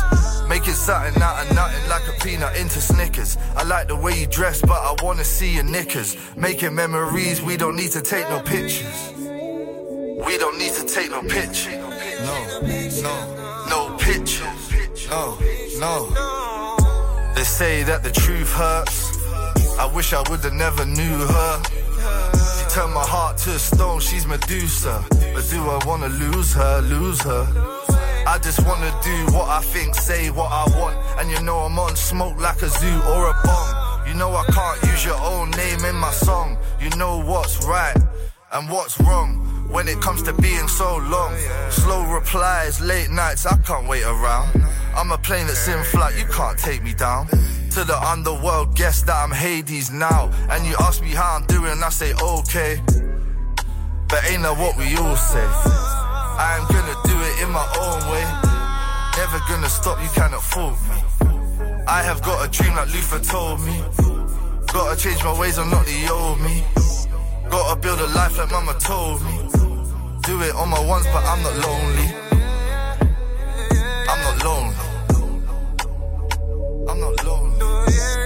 Making 0.48 0.74
something 0.74 1.22
out 1.22 1.46
of 1.46 1.56
nothing 1.56 1.90
like 1.90 2.08
a 2.08 2.14
peanut 2.24 2.56
into 2.58 2.82
Snickers. 2.82 3.38
I 3.56 3.64
like 3.64 3.88
the 3.88 3.96
way 3.96 4.20
you 4.20 4.28
dress, 4.28 4.62
but 4.62 4.72
I 4.72 4.96
wanna 5.04 5.24
see 5.24 5.56
your 5.56 5.64
knickers. 5.64 6.18
Making 6.36 6.74
memories, 6.76 7.42
we 7.42 7.58
don't 7.58 7.76
need 7.76 7.92
to 7.92 8.02
take 8.02 8.28
no 8.30 8.40
pictures. 8.40 9.14
We 9.18 10.38
don't 10.38 10.58
need 10.58 10.74
to 10.74 10.86
take 10.86 11.12
no 11.12 11.22
picture. 11.22 11.72
No, 11.72 12.62
no, 13.04 13.66
no 13.70 13.98
pictures. 13.98 15.08
No, 15.10 15.38
no. 15.80 16.10
They 17.36 17.44
say 17.44 17.84
that 17.84 18.02
the 18.04 18.12
truth 18.12 18.52
hurts. 18.52 19.17
I 19.80 19.86
wish 19.94 20.12
I 20.14 20.22
would've 20.30 20.54
never 20.54 20.86
knew 20.86 21.18
her. 21.34 21.62
She 22.58 22.66
turned 22.74 22.94
my 22.94 23.06
heart 23.06 23.38
to 23.40 23.60
stone, 23.60 24.00
she's 24.00 24.26
Medusa. 24.26 25.06
But 25.10 25.48
do 25.50 25.62
I 25.70 25.80
wanna 25.86 26.10
lose 26.10 26.54
her, 26.54 26.82
lose 26.82 27.22
her? 27.22 27.46
I 28.26 28.40
just 28.40 28.66
wanna 28.66 28.92
do 29.04 29.34
what 29.34 29.48
I 29.50 29.62
think, 29.62 29.94
say 29.96 30.30
what 30.32 30.52
I 30.52 30.66
want. 30.80 30.98
And 31.20 31.30
you 31.30 31.40
know 31.42 31.60
I'm 31.60 31.78
on 31.78 31.96
smoke 31.96 32.40
like 32.40 32.62
a 32.64 32.70
zoo 32.70 33.02
or 33.14 33.30
a 33.30 33.36
bomb. 33.44 34.08
You 34.08 34.16
know 34.16 34.36
I 34.36 34.46
can't 34.46 34.82
use 34.92 35.06
your 35.06 35.20
own 35.22 35.52
name 35.52 35.86
in 35.86 35.96
my 35.96 36.12
song. 36.12 36.58
You 36.82 36.90
know 36.98 37.20
what's 37.24 37.64
right 37.66 37.96
and 38.54 38.70
what's 38.70 39.00
wrong. 39.02 39.44
When 39.70 39.88
it 39.88 40.02
comes 40.02 40.24
to 40.24 40.34
being 40.34 40.68
so 40.68 40.98
long, 40.98 41.36
slow 41.70 42.04
replies, 42.04 42.82
late 42.82 43.10
nights, 43.10 43.46
I 43.46 43.58
can't 43.58 43.88
wait 43.88 44.04
around. 44.04 44.50
I'm 44.96 45.12
a 45.12 45.18
plane 45.18 45.46
that's 45.46 45.68
in 45.68 45.84
flight, 45.84 46.18
you 46.18 46.26
can't 46.26 46.58
take 46.58 46.82
me 46.84 46.94
down. 46.94 47.28
To 47.74 47.84
the 47.84 48.00
underworld, 48.02 48.76
guess 48.76 49.04
that 49.04 49.16
I'm 49.16 49.32
Hades 49.32 49.92
now. 49.92 50.32
And 50.50 50.66
you 50.66 50.76
ask 50.80 51.00
me 51.00 51.10
how 51.10 51.36
I'm 51.36 51.46
doing, 51.46 51.84
I 51.84 51.90
say 51.90 52.12
okay. 52.14 52.82
But 54.10 54.26
ain't 54.30 54.42
that 54.42 54.58
what 54.58 54.76
we 54.78 54.96
all 54.98 55.16
say? 55.16 55.46
I 55.46 56.58
am 56.58 56.66
gonna 56.74 56.98
do 57.06 57.14
it 57.22 57.44
in 57.44 57.52
my 57.52 57.68
own 57.78 58.02
way. 58.10 58.26
Never 59.18 59.40
gonna 59.48 59.70
stop, 59.70 60.02
you 60.02 60.10
cannot 60.10 60.42
fault 60.42 60.80
me. 60.90 60.98
I 61.88 62.02
have 62.02 62.24
got 62.24 62.48
a 62.48 62.50
dream 62.50 62.74
like 62.76 62.88
Luther 62.88 63.20
told 63.20 63.62
me. 63.62 63.78
Gotta 64.74 65.00
change 65.00 65.24
my 65.24 65.38
ways, 65.40 65.60
I'm 65.60 65.70
not 65.70 65.86
the 65.86 66.10
old 66.10 66.42
me. 66.42 66.64
Gotta 67.50 67.80
build 67.80 68.00
a 68.00 68.08
life 68.08 68.38
like 68.40 68.50
mama 68.50 68.74
told 68.80 69.22
me. 69.22 69.38
Do 70.24 70.42
it 70.42 70.56
on 70.56 70.70
my 70.70 70.84
ones, 70.84 71.06
but 71.14 71.24
I'm 71.24 71.44
not 71.44 71.56
lonely. 71.62 72.08
I'm 74.10 74.22
not 74.26 74.44
lonely. 74.44 74.87
I'm 76.90 77.00
not 77.02 77.26
lonely. 77.26 78.17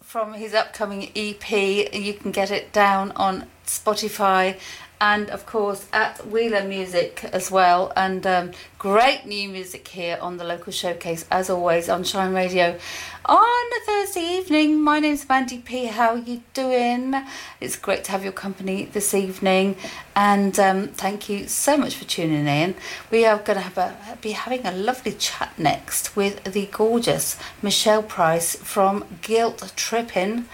From 0.00 0.34
his 0.34 0.54
upcoming 0.54 1.10
EP. 1.16 1.50
You 1.50 2.14
can 2.14 2.30
get 2.30 2.52
it 2.52 2.72
down 2.72 3.10
on 3.16 3.48
Spotify 3.66 4.60
and, 5.00 5.28
of 5.30 5.44
course, 5.44 5.86
at 5.92 6.26
Wheeler 6.26 6.64
Music 6.64 7.24
as 7.32 7.50
well. 7.50 7.92
And 7.96 8.26
um, 8.26 8.52
great 8.78 9.26
new 9.26 9.48
music 9.48 9.86
here 9.88 10.18
on 10.20 10.38
the 10.38 10.44
local 10.44 10.72
showcase, 10.72 11.26
as 11.30 11.50
always, 11.50 11.88
on 11.88 12.02
Shine 12.04 12.32
Radio. 12.32 12.78
On 13.26 13.72
a 13.76 13.84
Thursday 13.84 14.38
evening, 14.38 14.80
my 14.80 15.00
name's 15.00 15.28
Mandy 15.28 15.58
P. 15.58 15.86
How 15.86 16.10
are 16.10 16.18
you 16.18 16.42
doing? 16.54 17.14
It's 17.60 17.76
great 17.76 18.04
to 18.04 18.12
have 18.12 18.22
your 18.22 18.32
company 18.32 18.84
this 18.86 19.12
evening. 19.12 19.76
And 20.14 20.58
um, 20.58 20.88
thank 20.88 21.28
you 21.28 21.46
so 21.46 21.76
much 21.76 21.96
for 21.96 22.04
tuning 22.04 22.46
in. 22.46 22.74
We 23.10 23.26
are 23.26 23.38
going 23.38 23.60
to 23.60 23.80
a, 23.80 24.16
be 24.22 24.30
having 24.32 24.64
a 24.64 24.72
lovely 24.72 25.12
chat 25.12 25.58
next 25.58 26.16
with 26.16 26.42
the 26.44 26.66
gorgeous 26.66 27.36
Michelle 27.60 28.02
Price 28.02 28.56
from 28.56 29.04
Guilt 29.22 29.72
Trippin' 29.76 30.46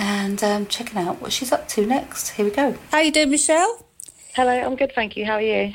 and 0.00 0.42
um, 0.42 0.66
checking 0.66 0.98
out 0.98 1.20
what 1.20 1.30
she's 1.30 1.52
up 1.52 1.68
to 1.68 1.84
next. 1.84 2.30
Here 2.30 2.46
we 2.46 2.50
go. 2.50 2.74
How 2.90 3.00
you 3.00 3.12
doing, 3.12 3.30
Michelle? 3.30 3.84
Hello, 4.34 4.50
I'm 4.50 4.74
good, 4.74 4.92
thank 4.94 5.14
you. 5.14 5.26
How 5.26 5.34
are 5.34 5.42
you? 5.42 5.74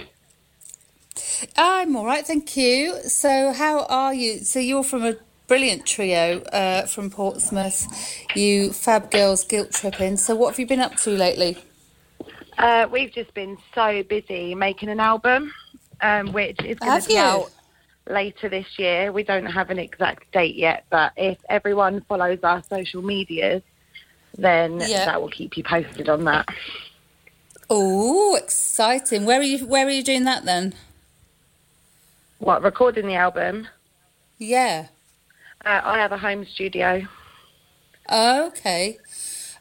I'm 1.55 1.95
all 1.95 2.05
right, 2.05 2.26
thank 2.26 2.57
you. 2.57 3.01
So, 3.03 3.53
how 3.53 3.86
are 3.86 4.15
you? 4.15 4.39
So, 4.39 4.59
you're 4.59 4.84
from 4.84 5.05
a 5.05 5.15
brilliant 5.47 5.86
trio 5.86 6.41
uh, 6.41 6.88
from 6.88 7.11
Portsmouth. 7.11 7.86
You 8.36 8.73
Fab 8.73 9.11
Girls, 9.11 9.45
Guilt 9.45 9.71
Trippin'. 9.71 10.17
So, 10.17 10.36
what 10.36 10.49
have 10.49 10.59
you 10.59 10.65
been 10.65 10.80
up 10.80 10.95
to 10.97 11.11
lately? 11.11 11.59
Uh, 12.57 12.88
we've 12.91 13.13
just 13.13 13.32
been 13.36 13.59
so 13.76 14.01
busy 14.01 14.55
making 14.55 14.89
an 14.89 14.99
album, 14.99 15.53
um, 16.01 16.34
which 16.34 16.59
is 16.63 16.80
going 16.80 16.99
to 16.99 17.07
be 17.07 17.17
out 17.17 17.51
later 18.09 18.49
this 18.49 18.80
year. 18.80 19.11
We 19.11 19.21
don't 19.23 19.45
have 19.45 19.69
an 19.69 19.78
exact 19.78 20.32
date 20.32 20.55
yet, 20.55 20.86
but 20.89 21.11
if 21.15 21.38
everyone 21.47 22.01
follows 22.07 22.39
our 22.41 22.63
social 22.63 23.03
medias, 23.03 23.61
then 24.38 24.79
Yeah. 24.79 25.05
that 25.05 25.21
will 25.21 25.29
keep 25.29 25.57
you 25.57 25.63
posted 25.63 26.09
on 26.09 26.23
that. 26.25 26.47
Oh, 27.69 28.36
exciting! 28.36 29.25
Where 29.25 29.39
are 29.39 29.43
you? 29.43 29.65
Where 29.65 29.88
are 29.88 29.91
you 29.91 30.03
doing 30.03 30.23
that 30.25 30.45
then? 30.45 30.73
What, 32.39 32.61
recording 32.61 33.07
the 33.07 33.15
album? 33.15 33.67
Yeah. 34.38 34.88
Uh, 35.65 35.81
I 35.83 35.97
have 35.97 36.11
a 36.11 36.17
home 36.17 36.45
studio. 36.45 37.07
Oh, 38.09 38.47
okay. 38.47 38.99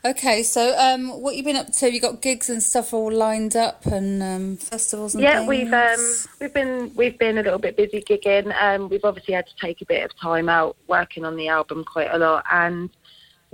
Okay, 0.04 0.42
so 0.42 0.76
um, 0.78 1.22
what 1.22 1.34
you 1.34 1.42
been 1.42 1.56
up 1.56 1.72
to? 1.72 1.90
You 1.90 1.98
got 1.98 2.20
gigs 2.20 2.50
and 2.50 2.62
stuff 2.62 2.92
all 2.92 3.10
lined 3.10 3.56
up, 3.56 3.86
and 3.86 4.22
um, 4.22 4.56
festivals 4.58 5.14
and 5.14 5.22
Yeah, 5.22 5.46
things. 5.46 5.48
we've 5.48 5.72
um, 5.72 6.00
we've 6.40 6.52
been 6.52 6.92
we've 6.94 7.18
been 7.18 7.38
a 7.38 7.42
little 7.42 7.58
bit 7.58 7.74
busy 7.78 8.02
gigging. 8.02 8.54
Um, 8.60 8.90
we've 8.90 9.04
obviously 9.04 9.32
had 9.32 9.46
to 9.46 9.54
take 9.58 9.80
a 9.80 9.86
bit 9.86 10.04
of 10.04 10.14
time 10.20 10.50
out 10.50 10.76
working 10.88 11.24
on 11.24 11.36
the 11.36 11.48
album 11.48 11.84
quite 11.90 12.10
a 12.12 12.18
lot, 12.18 12.44
and 12.52 12.90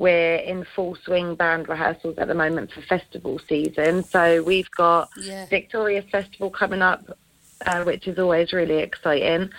we're 0.01 0.37
in 0.37 0.65
full 0.75 0.97
swing 1.05 1.35
band 1.35 1.69
rehearsals 1.69 2.17
at 2.17 2.27
the 2.27 2.35
moment 2.35 2.73
for 2.73 2.81
festival 2.81 3.39
season. 3.47 4.03
So 4.03 4.43
we've 4.43 4.71
got 4.71 5.11
Yeah. 5.21 5.45
Victorious 5.45 6.07
Festival 6.11 6.49
coming 6.49 6.81
up, 6.81 7.19
uh, 7.67 7.83
which 7.85 8.09
is 8.09 8.19
always 8.19 8.51
really 8.55 8.79
exciting. 8.79 9.51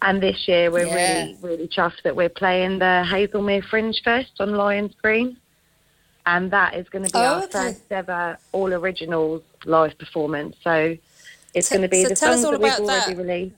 And 0.00 0.22
this 0.22 0.48
year 0.48 0.70
we're 0.70 0.86
Yeah. 0.86 0.94
really, 0.94 1.38
really 1.42 1.68
chuffed 1.68 2.00
that 2.04 2.16
we're 2.16 2.30
playing 2.30 2.78
the 2.78 3.04
Haslemere 3.06 3.62
Fringe 3.62 4.00
Fest 4.02 4.32
on 4.40 4.54
Lions 4.54 4.94
Green. 5.02 5.36
And 6.24 6.50
that 6.50 6.76
is 6.76 6.88
going 6.88 7.04
to 7.04 7.10
be 7.12 7.18
Oh, 7.18 7.22
our 7.34 7.42
okay. 7.44 7.50
first 7.74 7.92
ever 7.92 8.38
all 8.52 8.72
originals 8.72 9.42
live 9.66 9.98
performance. 9.98 10.56
So 10.64 10.96
it's 11.52 11.68
Te- 11.68 11.74
going 11.74 11.82
to 11.82 11.88
be 11.88 12.04
so 12.04 12.08
the 12.08 12.16
songs 12.16 12.40
that 12.40 12.58
we've 12.58 12.72
already 12.72 13.12
that. 13.14 13.18
released. 13.18 13.56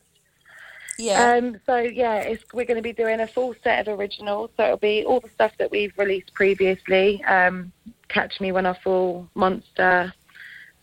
Yeah. 1.03 1.33
Um, 1.33 1.61
so 1.67 1.79
yeah, 1.79 2.19
it's, 2.19 2.45
we're 2.53 2.65
going 2.65 2.77
to 2.77 2.83
be 2.83 2.93
doing 2.93 3.19
a 3.19 3.27
full 3.27 3.57
set 3.65 3.89
of 3.89 3.99
originals. 3.99 4.51
So 4.57 4.63
it'll 4.63 4.77
be 4.77 5.05
all 5.05 5.19
the 5.19 5.29
stuff 5.31 5.51
that 5.59 5.69
we've 5.69 5.93
released 5.99 6.33
previously. 6.33 7.23
Um, 7.25 7.73
Catch 8.09 8.41
Me 8.41 8.53
When 8.53 8.67
I 8.67 8.75
Fall, 8.85 9.29
Monster, 9.35 10.15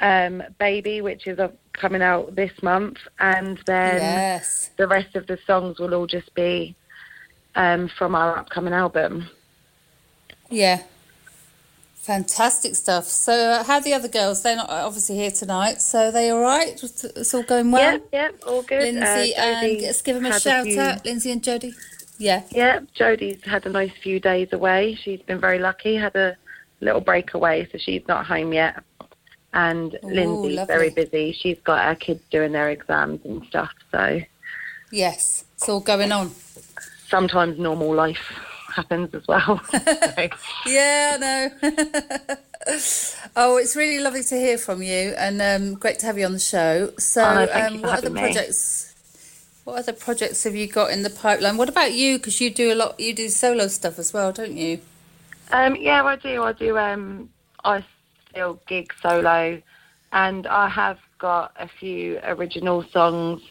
um, 0.01 0.43
Baby, 0.59 0.99
which 0.99 1.25
is 1.25 1.39
uh, 1.39 1.51
coming 1.71 2.01
out 2.01 2.35
this 2.35 2.51
month, 2.61 2.97
and 3.19 3.59
then 3.65 3.95
yes. 3.95 4.71
the 4.75 4.87
rest 4.87 5.15
of 5.15 5.25
the 5.27 5.39
songs 5.47 5.79
will 5.79 5.93
all 5.93 6.07
just 6.07 6.33
be 6.33 6.75
um, 7.55 7.87
from 7.87 8.13
our 8.13 8.37
upcoming 8.37 8.73
album. 8.73 9.29
Yeah. 10.49 10.83
Fantastic 12.01 12.75
stuff. 12.75 13.05
So, 13.05 13.33
uh, 13.33 13.63
how 13.63 13.75
are 13.75 13.81
the 13.81 13.93
other 13.93 14.07
girls? 14.07 14.41
They're 14.41 14.55
not 14.55 14.69
obviously 14.69 15.15
here 15.17 15.31
tonight, 15.31 15.81
so 15.81 16.11
they 16.11 16.29
all 16.31 16.39
right? 16.41 16.81
It's 16.81 17.33
all 17.33 17.43
going 17.43 17.71
well. 17.71 17.91
Yep, 17.93 18.07
yep, 18.13 18.35
all 18.47 18.63
good. 18.63 18.81
Lindsay 18.81 19.35
Uh, 19.35 19.41
and 19.41 19.81
let's 19.81 20.01
give 20.01 20.15
them 20.15 20.25
a 20.25 20.29
a 20.29 20.39
shout 20.39 20.65
few- 20.65 20.79
out. 20.79 21.05
Lindsay 21.05 21.31
and 21.31 21.41
Jodie. 21.43 21.73
Yeah. 22.17 22.43
Yeah, 22.51 22.79
Jodie's 22.97 23.43
had 23.43 23.65
a 23.65 23.69
nice 23.69 23.91
few 24.01 24.19
days 24.19 24.47
away. 24.53 24.95
She's 24.95 25.21
been 25.21 25.39
very 25.39 25.59
lucky. 25.59 25.95
Had 25.97 26.15
a 26.15 26.35
little 26.81 27.01
break 27.01 27.33
away, 27.33 27.67
so 27.71 27.77
she's 27.77 28.01
not 28.07 28.25
home 28.25 28.53
yet. 28.53 28.81
And 29.53 29.93
Ooh, 30.03 30.07
Lindsay's 30.07 30.55
lovely. 30.57 30.65
very 30.73 30.89
busy. 30.89 31.31
She's 31.33 31.59
got 31.63 31.83
her 31.85 31.95
kids 31.95 32.21
doing 32.31 32.53
their 32.53 32.69
exams 32.69 33.19
and 33.25 33.45
stuff. 33.47 33.71
So 33.91 34.21
Yes. 34.91 35.43
It's 35.55 35.67
all 35.69 35.79
going 35.81 36.11
on. 36.11 36.31
sometimes 37.07 37.57
normal 37.59 37.93
life 37.93 38.31
happens 38.69 39.13
as 39.13 39.27
well. 39.27 39.61
Yeah, 40.65 41.17
no. 41.19 41.49
oh, 43.35 43.57
it's 43.57 43.75
really 43.75 43.99
lovely 43.99 44.23
to 44.23 44.35
hear 44.35 44.57
from 44.57 44.81
you, 44.83 45.13
and 45.17 45.41
um, 45.41 45.75
great 45.75 45.99
to 45.99 46.05
have 46.05 46.17
you 46.17 46.25
on 46.25 46.33
the 46.33 46.39
show. 46.39 46.91
So, 46.97 47.23
Oh, 47.23 47.59
um, 47.59 47.81
what 47.81 47.97
other 47.97 48.09
me. 48.09 48.21
projects? 48.21 48.93
What 49.63 49.79
other 49.79 49.93
projects 49.93 50.43
have 50.43 50.55
you 50.55 50.67
got 50.67 50.91
in 50.91 51.03
the 51.03 51.09
pipeline? 51.09 51.57
What 51.57 51.69
about 51.69 51.93
you? 51.93 52.17
Because 52.17 52.41
you 52.41 52.49
do 52.49 52.73
a 52.73 52.75
lot. 52.75 52.99
You 52.99 53.13
do 53.13 53.29
solo 53.29 53.67
stuff 53.67 53.99
as 53.99 54.13
well, 54.13 54.31
don't 54.31 54.57
you? 54.57 54.79
um, 55.51 55.75
yeah, 55.75 56.03
I 56.03 56.15
do. 56.15 56.43
I 56.43 56.53
do. 56.53 56.77
Um, 56.77 57.29
I 57.63 57.83
still 58.29 58.59
gig 58.67 58.93
solo, 59.01 59.61
and 60.11 60.47
I 60.47 60.69
have 60.69 60.99
got 61.19 61.53
a 61.59 61.67
few 61.67 62.19
original 62.23 62.83
songs 62.91 63.41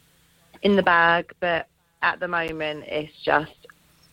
in 0.62 0.76
the 0.76 0.82
bag, 0.82 1.32
but 1.40 1.66
at 2.02 2.20
the 2.20 2.28
moment 2.28 2.84
it's 2.86 3.12
just 3.24 3.52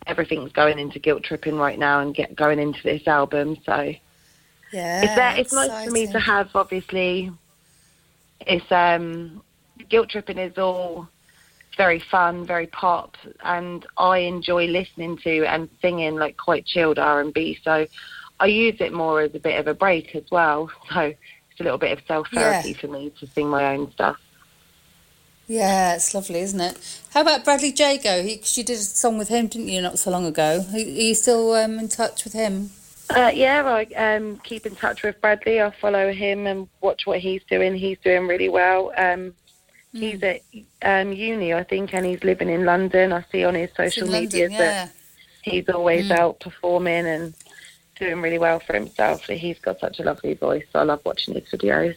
everything's 0.06 0.52
going 0.52 0.78
into 0.78 0.98
Guilt 0.98 1.24
Trippin' 1.24 1.56
right 1.56 1.78
now 1.78 2.00
and 2.00 2.14
get 2.14 2.34
going 2.36 2.58
into 2.58 2.82
this 2.82 3.06
album. 3.06 3.56
So 3.64 3.94
Yeah. 4.72 5.02
it's 5.02 5.14
there, 5.14 5.36
it's 5.36 5.52
nice 5.52 5.84
for 5.84 5.90
me 5.90 6.06
to 6.08 6.20
have. 6.20 6.50
Obviously, 6.54 7.32
it's 8.40 8.70
um, 8.70 9.42
Guilt 9.88 10.10
Trippin' 10.10 10.38
is 10.38 10.56
all 10.58 11.08
very 11.76 11.98
fun, 12.10 12.46
very 12.46 12.68
pop, 12.68 13.16
and 13.44 13.84
I 13.98 14.18
enjoy 14.18 14.66
listening 14.66 15.18
to 15.18 15.44
and 15.44 15.68
singing 15.82 16.16
like 16.16 16.36
quite 16.36 16.64
chilled 16.64 16.98
R 16.98 17.20
and 17.20 17.34
B. 17.34 17.58
So 17.62 17.86
I 18.40 18.46
use 18.46 18.76
it 18.80 18.92
more 18.92 19.20
as 19.22 19.34
a 19.34 19.38
bit 19.40 19.58
of 19.60 19.66
a 19.66 19.74
break 19.74 20.14
as 20.14 20.24
well. 20.30 20.70
So 20.92 21.12
it's 21.58 21.60
a 21.60 21.64
little 21.64 21.78
bit 21.78 21.96
of 21.98 22.04
self 22.06 22.28
therapy 22.34 22.70
Yeah. 22.70 22.76
for 22.80 22.88
me 22.88 23.10
to 23.18 23.26
sing 23.28 23.48
my 23.48 23.74
own 23.74 23.90
stuff. 23.92 24.18
Yeah, 25.46 25.94
it's 25.94 26.12
lovely, 26.14 26.40
isn't 26.40 26.60
it? 26.60 26.76
How 27.14 27.20
about 27.20 27.44
Bradley 27.44 27.70
Jago? 27.70 28.22
Because 28.24 28.56
you 28.58 28.64
did 28.64 28.78
a 28.78 28.82
song 28.82 29.16
with 29.16 29.28
him, 29.28 29.46
didn't 29.46 29.68
you, 29.68 29.80
not 29.80 29.98
so 29.98 30.10
long 30.10 30.26
ago? 30.26 30.64
Are 30.72 30.78
you 30.78 31.14
still 31.14 31.52
um, 31.54 31.78
in 31.78 31.88
touch 31.88 32.24
with 32.24 32.32
him? 32.32 32.70
Uh, 33.10 33.30
yeah, 33.32 33.62
I 33.64 33.84
um, 34.16 34.38
keep 34.38 34.66
in 34.66 34.74
touch 34.74 35.04
with 35.04 35.20
Bradley. 35.20 35.62
I 35.62 35.70
follow 35.70 36.12
him 36.12 36.48
and 36.48 36.68
watch 36.80 37.06
what 37.06 37.20
he's 37.20 37.44
doing. 37.44 37.76
He's 37.76 37.98
doing 37.98 38.26
really 38.26 38.48
well. 38.48 38.92
Um, 38.96 39.34
He's 39.92 40.22
at 40.22 40.42
um, 40.82 41.12
uni, 41.12 41.54
I 41.54 41.62
think, 41.62 41.94
and 41.94 42.04
he's 42.04 42.22
living 42.22 42.50
in 42.50 42.66
London. 42.66 43.14
I 43.14 43.24
see 43.32 43.44
on 43.44 43.54
his 43.54 43.70
social 43.74 44.06
media 44.06 44.50
that 44.50 44.90
he's 45.40 45.70
always 45.70 46.08
Mm. 46.08 46.18
out 46.18 46.40
performing 46.40 47.06
and 47.06 47.32
doing 47.98 48.20
really 48.20 48.36
well 48.36 48.60
for 48.60 48.74
himself. 48.74 49.24
He's 49.24 49.58
got 49.58 49.80
such 49.80 49.98
a 49.98 50.02
lovely 50.02 50.34
voice. 50.34 50.64
So 50.70 50.80
I 50.80 50.82
love 50.82 51.00
watching 51.06 51.32
his 51.32 51.44
videos. 51.44 51.96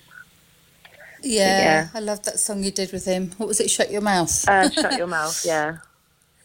Yeah, 1.21 1.61
Yeah. 1.61 1.87
I 1.93 1.99
love 1.99 2.23
that 2.23 2.39
song 2.39 2.63
you 2.63 2.71
did 2.71 2.91
with 2.91 3.05
him. 3.05 3.31
What 3.37 3.47
was 3.47 3.59
it? 3.59 3.69
Shut 3.69 3.91
Your 3.91 4.01
Mouth. 4.01 4.47
Uh, 4.47 4.69
Shut 4.69 4.97
Your 4.97 5.07
Mouth, 5.17 5.43
yeah. 5.45 5.77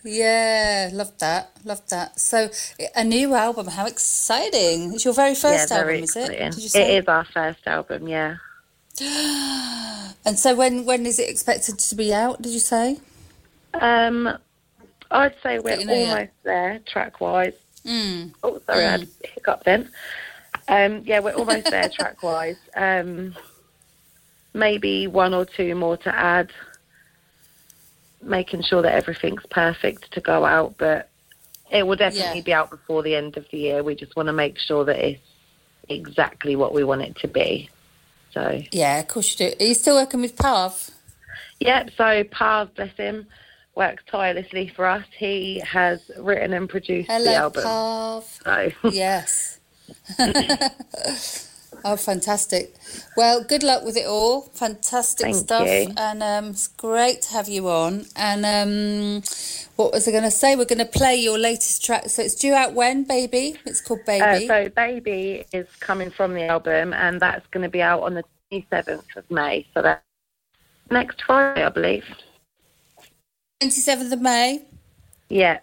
Yeah, 0.07 0.91
loved 0.93 1.21
that. 1.21 1.51
Loved 1.65 1.89
that. 1.91 2.21
So, 2.21 2.51
a 2.95 3.03
new 3.03 3.35
album. 3.35 3.69
How 3.69 3.87
exciting! 3.87 4.93
It's 4.93 5.05
your 5.05 5.15
very 5.15 5.35
first 5.35 5.71
yeah, 5.71 5.79
very 5.79 5.95
album, 5.95 6.05
is 6.05 6.17
it? 6.17 6.29
Did 6.29 6.63
you 6.63 6.69
say? 6.69 6.97
It 6.97 7.03
is 7.03 7.09
our 7.09 7.25
first 7.25 7.67
album, 7.67 8.07
yeah. 8.09 8.37
And 10.27 10.39
so, 10.39 10.55
when 10.55 10.85
when 10.85 11.05
is 11.07 11.19
it 11.19 11.29
expected 11.29 11.79
to 11.79 11.95
be 11.95 12.13
out? 12.13 12.41
Did 12.43 12.53
you 12.53 12.59
say? 12.61 12.99
Um, 13.75 14.39
I'd 15.11 15.35
say 15.43 15.59
we're 15.59 15.81
you 15.81 15.87
know 15.87 15.95
almost 15.95 16.33
there, 16.45 16.81
track 16.87 17.21
wise. 17.21 17.55
Mm. 17.87 18.33
Oh, 18.43 18.61
sorry, 18.67 18.85
I 18.85 18.91
had 18.91 19.03
a 19.03 19.27
hiccup 19.27 19.65
then. 19.65 19.91
Um, 20.69 21.03
yeah, 21.05 21.21
we're 21.21 21.35
almost 21.35 21.71
there 21.71 21.89
track 21.89 22.23
wise. 22.23 22.57
Um, 22.75 23.35
maybe 24.55 25.07
one 25.07 25.35
or 25.35 25.45
two 25.45 25.75
more 25.75 25.97
to 25.99 26.15
add, 26.15 26.51
making 28.23 28.63
sure 28.63 28.81
that 28.83 28.95
everything's 28.95 29.45
perfect 29.51 30.11
to 30.13 30.21
go 30.21 30.45
out, 30.45 30.75
but 30.79 31.11
it 31.71 31.87
will 31.87 31.97
definitely 31.97 32.39
Yeah. 32.39 32.45
be 32.45 32.53
out 32.55 32.71
before 32.71 33.03
the 33.03 33.15
end 33.17 33.37
of 33.37 33.45
the 33.51 33.59
year. 33.59 33.83
We 33.83 33.95
just 33.95 34.17
want 34.17 34.29
to 34.29 34.33
make 34.33 34.59
sure 34.59 34.85
that 34.85 34.97
it's 34.99 35.21
exactly 35.89 36.57
what 36.57 36.73
we 36.73 36.85
want 36.85 37.03
it 37.03 37.17
to 37.17 37.29
be. 37.29 37.69
So, 38.33 38.63
Yeah, 38.73 39.01
of 39.01 39.09
course 39.09 39.33
you 39.39 39.51
do. 39.51 39.57
Are 39.61 39.67
you 39.69 39.75
still 39.75 39.97
working 39.97 40.21
with 40.21 40.37
Pav? 40.37 40.91
Yep, 41.61 41.91
so 41.97 42.25
Pav, 42.31 42.75
bless 42.75 42.97
him, 42.97 43.27
works 43.75 44.03
tirelessly 44.11 44.69
for 44.75 44.87
us. 44.87 45.05
He 45.17 45.61
has 45.61 46.01
written 46.19 46.53
and 46.53 46.69
produced 46.69 47.09
the 47.09 47.15
Hello, 47.15 47.33
album. 47.33 47.63
Pav. 47.65 48.41
So, 48.45 48.71
Yes. 48.91 49.59
oh, 51.85 51.97
fantastic. 51.97 52.75
Well, 53.17 53.45
good 53.45 53.63
luck 53.63 53.85
with 53.85 53.97
it 53.97 54.07
all. 54.07 54.43
Fantastic 54.55 55.27
Thank 55.27 55.37
stuff. 55.37 55.67
you. 55.67 55.93
And 55.97 56.23
um, 56.23 56.51
it's 56.51 56.69
great 56.69 57.23
to 57.23 57.33
have 57.33 57.49
you 57.49 57.69
on. 57.69 58.07
And 58.17 58.45
um, 58.45 59.23
what 59.77 59.93
was 59.93 60.09
I 60.09 60.11
going 60.11 60.25
to 60.25 60.31
say? 60.31 60.57
We're 60.57 60.65
going 60.65 60.79
to 60.79 60.85
play 60.87 61.17
your 61.17 61.39
latest 61.39 61.85
track. 61.85 62.09
So 62.09 62.23
it's 62.23 62.35
due 62.35 62.55
out 62.55 62.75
when, 62.75 63.05
baby? 63.05 63.57
It's 63.67 63.81
called 63.81 64.01
uh, 64.01 64.19
Baby. 64.19 64.47
so 64.47 64.69
Baby 64.71 65.45
is 65.53 65.67
coming 65.81 66.11
from 66.11 66.35
the 66.35 66.45
album, 66.47 66.93
and 66.93 67.21
that's 67.21 67.47
going 67.49 67.63
to 67.63 67.71
be 67.71 67.83
out 67.83 68.03
on 68.03 68.15
the 68.15 68.25
27th 68.51 69.17
of 69.17 69.31
May. 69.31 69.67
So 69.75 69.83
that's 69.83 70.03
next 70.91 71.23
Friday, 71.23 71.65
I 71.65 71.69
believe. 71.69 72.05
27th 73.63 74.13
of 74.13 74.21
May. 74.21 74.65
Yeah. 75.29 75.59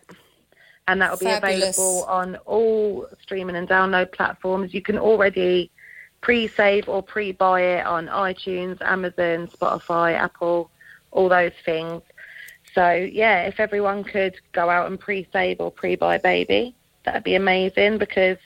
And 0.87 1.01
that 1.01 1.11
will 1.11 1.17
be 1.17 1.27
available 1.27 2.03
on 2.05 2.35
all 2.45 3.07
streaming 3.21 3.55
and 3.55 3.67
download 3.67 4.11
platforms. 4.11 4.73
You 4.73 4.81
can 4.81 4.97
already 4.97 5.71
pre-save 6.21 6.87
or 6.87 7.01
pre-buy 7.01 7.61
it 7.61 7.85
on 7.85 8.07
iTunes, 8.07 8.81
Amazon, 8.81 9.47
Spotify, 9.47 10.13
Apple, 10.13 10.69
all 11.11 11.27
those 11.27 11.51
things. 11.65 12.01
So 12.73 12.91
yeah, 12.91 13.41
if 13.43 13.59
everyone 13.59 14.03
could 14.03 14.35
go 14.53 14.69
out 14.69 14.87
and 14.87 14.99
pre-save 14.99 15.59
or 15.59 15.71
pre-buy 15.71 16.19
Baby, 16.19 16.75
that'd 17.03 17.23
be 17.23 17.35
amazing 17.35 17.97
because 17.97 18.37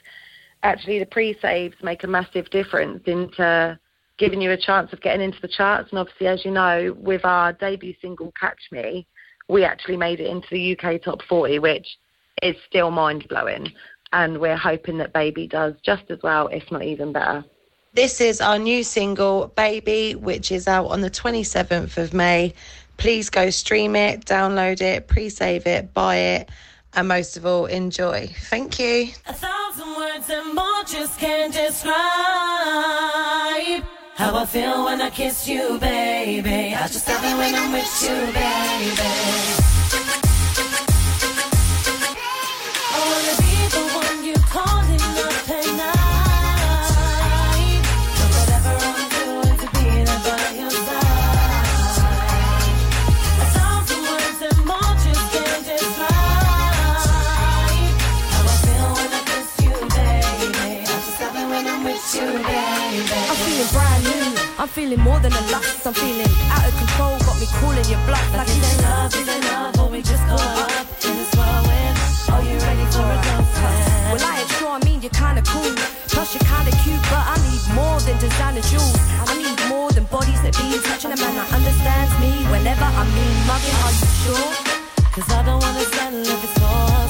actually 0.64 1.00
the 1.00 1.06
pre-saves 1.06 1.76
make 1.84 2.04
a 2.04 2.08
massive 2.08 2.50
difference 2.50 3.04
into 3.06 3.78
giving 4.18 4.42
you 4.42 4.52
a 4.52 4.58
chance 4.58 4.94
of 4.94 5.02
getting 5.02 5.22
into 5.22 5.42
the 5.42 5.48
charts. 5.48 5.90
And 5.92 6.00
obviously, 6.00 6.28
as 6.28 6.46
you 6.46 6.52
know, 6.52 6.96
with 6.98 7.26
our 7.26 7.54
debut 7.54 7.94
single 8.02 8.32
"Catch 8.40 8.72
Me," 8.72 9.06
we 9.48 9.64
actually 9.64 9.98
made 9.98 10.20
it 10.20 10.28
into 10.28 10.48
the 10.50 10.78
UK 10.78 11.02
top 11.02 11.22
40, 11.24 11.60
which 11.60 11.98
is 12.42 12.56
still 12.68 12.92
mind 12.92 13.28
blowing. 13.28 13.72
And 14.14 14.40
we're 14.40 14.58
hoping 14.58 14.98
that 15.00 15.14
Baby 15.14 15.48
does 15.48 15.76
just 15.84 16.10
as 16.10 16.20
well, 16.24 16.48
if 16.48 16.72
not 16.72 16.84
even 16.84 17.12
better. 17.12 17.44
This 17.96 18.20
is 18.20 18.42
our 18.42 18.60
new 18.60 18.84
single, 18.84 19.54
Baby, 19.56 20.16
which 20.16 20.52
is 20.52 20.68
out 20.68 20.88
on 20.88 21.00
the 21.00 21.10
27th 21.10 21.96
of 21.96 22.14
May. 22.14 22.54
Please 22.98 23.30
go 23.30 23.50
stream 23.50 23.96
it, 23.96 24.26
download 24.26 24.82
it, 24.82 25.08
pre 25.08 25.30
save 25.30 25.66
it, 25.66 25.94
buy 25.94 26.18
it, 26.18 26.50
and 26.94 27.08
most 27.08 27.38
of 27.38 27.46
all, 27.46 27.68
enjoy. 27.68 28.28
Thank 28.50 28.80
you. 28.80 29.12
A 29.28 29.34
thousand 29.34 29.96
words 29.96 30.30
and 30.30 30.54
more 30.54 30.84
just 30.86 31.18
can't 31.18 31.54
describe 31.54 31.96
how 34.16 34.36
I 34.36 34.46
feel 34.46 34.84
when 34.84 35.02
I 35.02 35.10
kiss 35.10 35.48
you, 35.48 35.80
baby. 35.80 36.76
I 36.76 36.88
just 36.88 37.08
love 37.08 37.24
it 37.24 37.38
when 37.38 37.56
I'm 37.56 37.72
with 37.72 38.04
you, 38.04 38.26
baby. 38.34 39.65
I'm 64.58 64.70
feeling 64.70 65.02
more 65.02 65.20
than 65.20 65.34
a 65.34 65.42
lust. 65.52 65.86
I'm 65.86 65.94
feeling 65.94 66.32
out 66.48 66.64
of 66.64 66.74
control, 66.80 67.20
got 67.28 67.36
me 67.40 67.48
calling 67.60 67.84
your 67.92 68.00
bluff. 68.08 68.24
Like, 68.32 68.48
Is 68.48 68.58
it's 68.58 68.80
it 68.80 68.84
love, 68.84 69.14
is 69.14 69.28
it 69.28 69.44
love, 69.52 69.80
or 69.80 69.90
we 69.90 70.02
just 70.02 70.24
caught 70.32 70.72
up 70.72 70.88
in 71.04 71.14
this 71.20 71.32
whirlwind? 71.36 71.96
Are 72.32 72.44
you 72.44 72.56
ready 72.64 72.86
for 72.96 73.04
a 73.04 73.20
girlfriend? 73.20 74.16
Well, 74.16 74.24
I 74.24 74.40
am 74.40 74.50
sure 74.56 74.72
I 74.72 74.80
mean 74.88 75.02
you're 75.04 75.12
kinda 75.12 75.44
cool. 75.44 75.76
Plus, 76.08 76.32
you're 76.34 76.48
kinda 76.48 76.72
cute, 76.88 77.04
but 77.12 77.24
I 77.28 77.36
need 77.44 77.64
more 77.76 78.00
than 78.08 78.16
designer 78.18 78.64
jewels. 78.72 78.96
I 79.28 79.36
need 79.36 79.60
more 79.68 79.92
than 79.92 80.06
bodies 80.06 80.40
that 80.44 80.56
be 80.56 80.80
touching 80.88 81.12
a 81.12 81.18
man 81.20 81.36
that 81.36 81.52
understands 81.52 82.14
me 82.24 82.32
whenever 82.48 82.88
I 82.88 83.04
mean 83.12 83.36
mugging. 83.44 83.76
Are 83.84 83.92
you 83.92 84.08
sure? 84.24 84.52
Cause 85.12 85.28
I 85.36 85.44
don't 85.44 85.60
wanna 85.60 85.84
settle 85.84 86.24
if 86.24 86.44
it's 86.48 86.56
for 86.60 87.05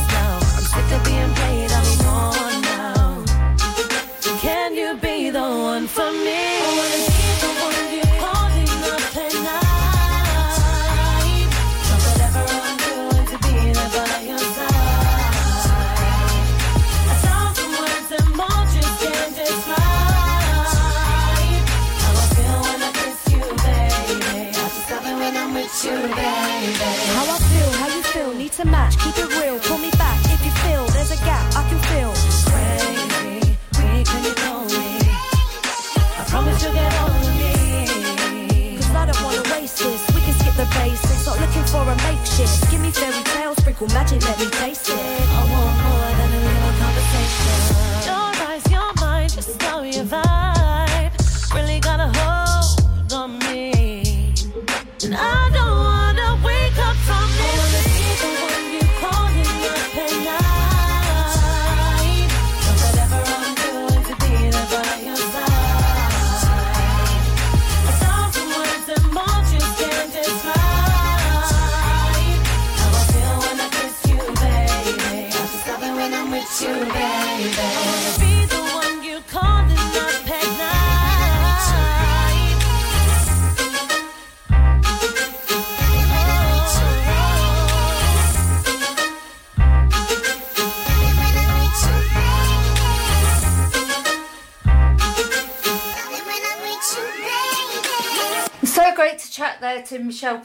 magic, 43.95 44.21
let 44.27 44.37
me 44.39 44.49
taste 44.49 44.74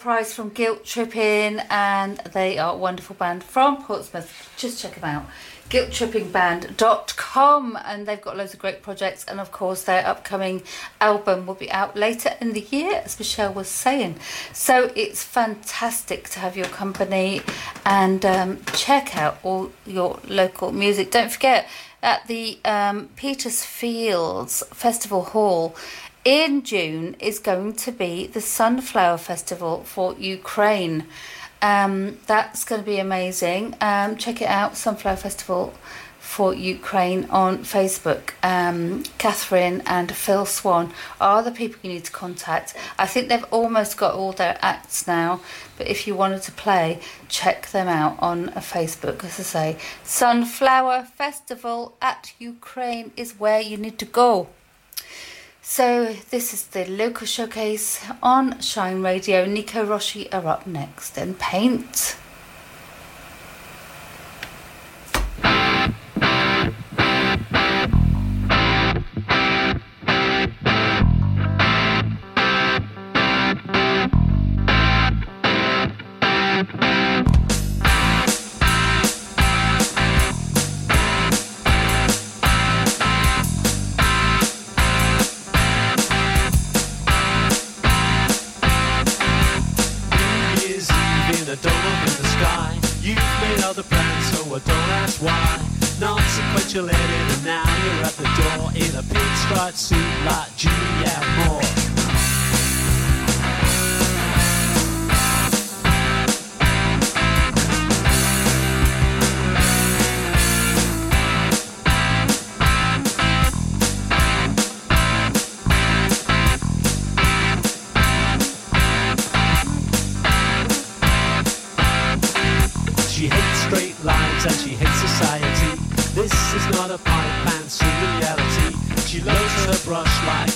Price 0.00 0.32
from 0.32 0.48
Guilt 0.48 0.82
Trippin', 0.82 1.60
and 1.68 2.16
they 2.32 2.56
are 2.56 2.72
a 2.72 2.76
wonderful 2.76 3.14
band 3.16 3.44
from 3.44 3.84
Portsmouth. 3.84 4.50
Just 4.56 4.80
check 4.80 4.94
them 4.94 5.04
out. 5.04 5.26
guilttrippingband.com 5.68 7.78
and 7.84 8.06
they've 8.06 8.22
got 8.22 8.36
loads 8.36 8.54
of 8.54 8.58
great 8.58 8.82
projects 8.82 9.24
and 9.26 9.38
of 9.38 9.52
course 9.52 9.84
their 9.84 10.04
upcoming 10.04 10.62
album 11.00 11.46
will 11.46 11.54
be 11.54 11.70
out 11.70 11.96
later 11.96 12.30
in 12.40 12.54
the 12.54 12.62
year 12.62 13.02
as 13.04 13.16
Michelle 13.20 13.52
was 13.52 13.68
saying 13.68 14.16
so 14.52 14.90
it's 14.96 15.22
fantastic 15.22 16.28
to 16.30 16.40
have 16.40 16.56
your 16.56 16.66
company 16.66 17.40
and 17.84 18.26
um, 18.26 18.58
check 18.72 19.16
out 19.16 19.38
all 19.44 19.70
your 19.86 20.18
local 20.26 20.72
music 20.72 21.12
don't 21.12 21.30
forget 21.30 21.68
at 22.02 22.26
the 22.26 22.58
um, 22.64 23.08
Petersfields 23.14 24.64
Festival 24.72 25.22
Hall 25.22 25.76
in 26.24 26.62
June 26.62 27.16
is 27.18 27.38
going 27.38 27.74
to 27.74 27.92
be 27.92 28.26
the 28.26 28.40
Sunflower 28.40 29.18
Festival 29.18 29.82
for 29.84 30.14
Ukraine. 30.18 31.06
Um, 31.62 32.18
that's 32.26 32.64
going 32.64 32.80
to 32.80 32.86
be 32.86 32.98
amazing. 32.98 33.76
Um, 33.80 34.16
check 34.16 34.40
it 34.42 34.48
out, 34.48 34.76
Sunflower 34.76 35.16
Festival 35.16 35.74
for 36.18 36.54
Ukraine 36.54 37.24
on 37.30 37.58
Facebook. 37.58 38.32
Um, 38.42 39.02
Catherine 39.18 39.82
and 39.86 40.14
Phil 40.14 40.46
Swan 40.46 40.92
are 41.20 41.42
the 41.42 41.50
people 41.50 41.80
you 41.82 41.94
need 41.94 42.04
to 42.04 42.12
contact. 42.12 42.74
I 42.98 43.06
think 43.06 43.28
they've 43.28 43.44
almost 43.50 43.96
got 43.96 44.14
all 44.14 44.32
their 44.32 44.56
acts 44.62 45.06
now, 45.06 45.40
but 45.76 45.88
if 45.88 46.06
you 46.06 46.14
wanted 46.14 46.42
to 46.42 46.52
play, 46.52 47.00
check 47.28 47.70
them 47.70 47.88
out 47.88 48.16
on 48.20 48.48
Facebook. 48.50 49.24
As 49.24 49.40
I 49.40 49.42
say, 49.42 49.76
Sunflower 50.04 51.08
Festival 51.16 51.96
at 52.00 52.32
Ukraine 52.38 53.10
is 53.16 53.40
where 53.40 53.60
you 53.60 53.76
need 53.76 53.98
to 53.98 54.04
go. 54.04 54.48
So 55.62 56.16
this 56.30 56.54
is 56.54 56.66
the 56.68 56.86
local 56.86 57.26
showcase 57.26 58.02
on 58.22 58.60
Shine 58.60 59.02
Radio. 59.02 59.44
Nico 59.44 59.84
Roshi 59.84 60.32
are 60.32 60.46
up 60.46 60.66
next 60.66 61.18
and 61.18 61.38
Paint. 61.38 62.16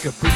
A 0.06 0.33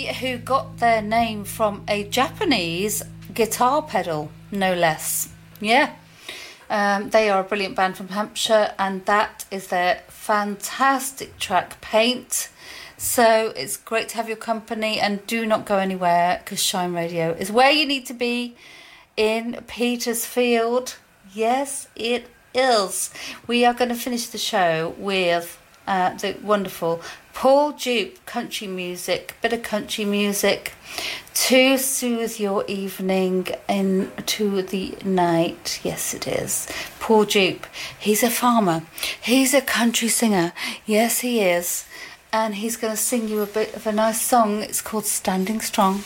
Who 0.00 0.38
got 0.38 0.78
their 0.78 1.02
name 1.02 1.44
from 1.44 1.84
a 1.86 2.04
Japanese 2.04 3.02
guitar 3.34 3.82
pedal, 3.82 4.30
no 4.50 4.74
less. 4.74 5.28
Yeah. 5.60 5.94
Um, 6.70 7.10
they 7.10 7.28
are 7.28 7.40
a 7.40 7.44
brilliant 7.44 7.76
band 7.76 7.98
from 7.98 8.08
Hampshire, 8.08 8.74
and 8.78 9.04
that 9.04 9.44
is 9.50 9.66
their 9.68 10.02
fantastic 10.08 11.38
track, 11.38 11.80
Paint. 11.82 12.48
So 12.96 13.52
it's 13.54 13.76
great 13.76 14.08
to 14.10 14.16
have 14.16 14.28
your 14.28 14.38
company, 14.38 14.98
and 14.98 15.26
do 15.26 15.44
not 15.44 15.66
go 15.66 15.76
anywhere 15.76 16.40
because 16.42 16.62
Shine 16.62 16.94
Radio 16.94 17.32
is 17.32 17.52
where 17.52 17.70
you 17.70 17.86
need 17.86 18.06
to 18.06 18.14
be 18.14 18.56
in 19.16 19.62
Petersfield. 19.66 20.96
Yes, 21.34 21.88
it 21.94 22.28
is. 22.54 23.10
We 23.46 23.66
are 23.66 23.74
going 23.74 23.90
to 23.90 23.94
finish 23.94 24.26
the 24.28 24.38
show 24.38 24.94
with 24.96 25.58
uh, 25.86 26.14
the 26.14 26.36
wonderful 26.42 27.02
Paul 27.34 27.72
Duke, 27.72 28.24
country 28.26 28.66
music, 28.66 29.34
bit 29.42 29.52
of 29.52 29.62
country 29.62 30.04
music 30.04 30.74
to 31.34 31.76
soothe 31.78 32.38
your 32.38 32.64
evening 32.66 33.48
into 33.68 34.62
the 34.62 34.94
night. 35.04 35.80
Yes, 35.82 36.14
it 36.14 36.28
is. 36.28 36.68
Paul 37.00 37.24
Duke, 37.24 37.68
he's 37.98 38.22
a 38.22 38.30
farmer, 38.30 38.82
he's 39.20 39.54
a 39.54 39.60
country 39.60 40.08
singer. 40.08 40.52
Yes, 40.86 41.20
he 41.20 41.40
is. 41.40 41.84
And 42.34 42.54
he's 42.54 42.76
going 42.76 42.92
to 42.92 42.96
sing 42.96 43.28
you 43.28 43.42
a 43.42 43.46
bit 43.46 43.74
of 43.74 43.86
a 43.86 43.92
nice 43.92 44.22
song. 44.22 44.62
It's 44.62 44.80
called 44.80 45.04
Standing 45.04 45.60
Strong. 45.60 46.04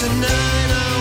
tonight. 0.00 0.70
Oh 0.72 0.90
I 0.96 0.99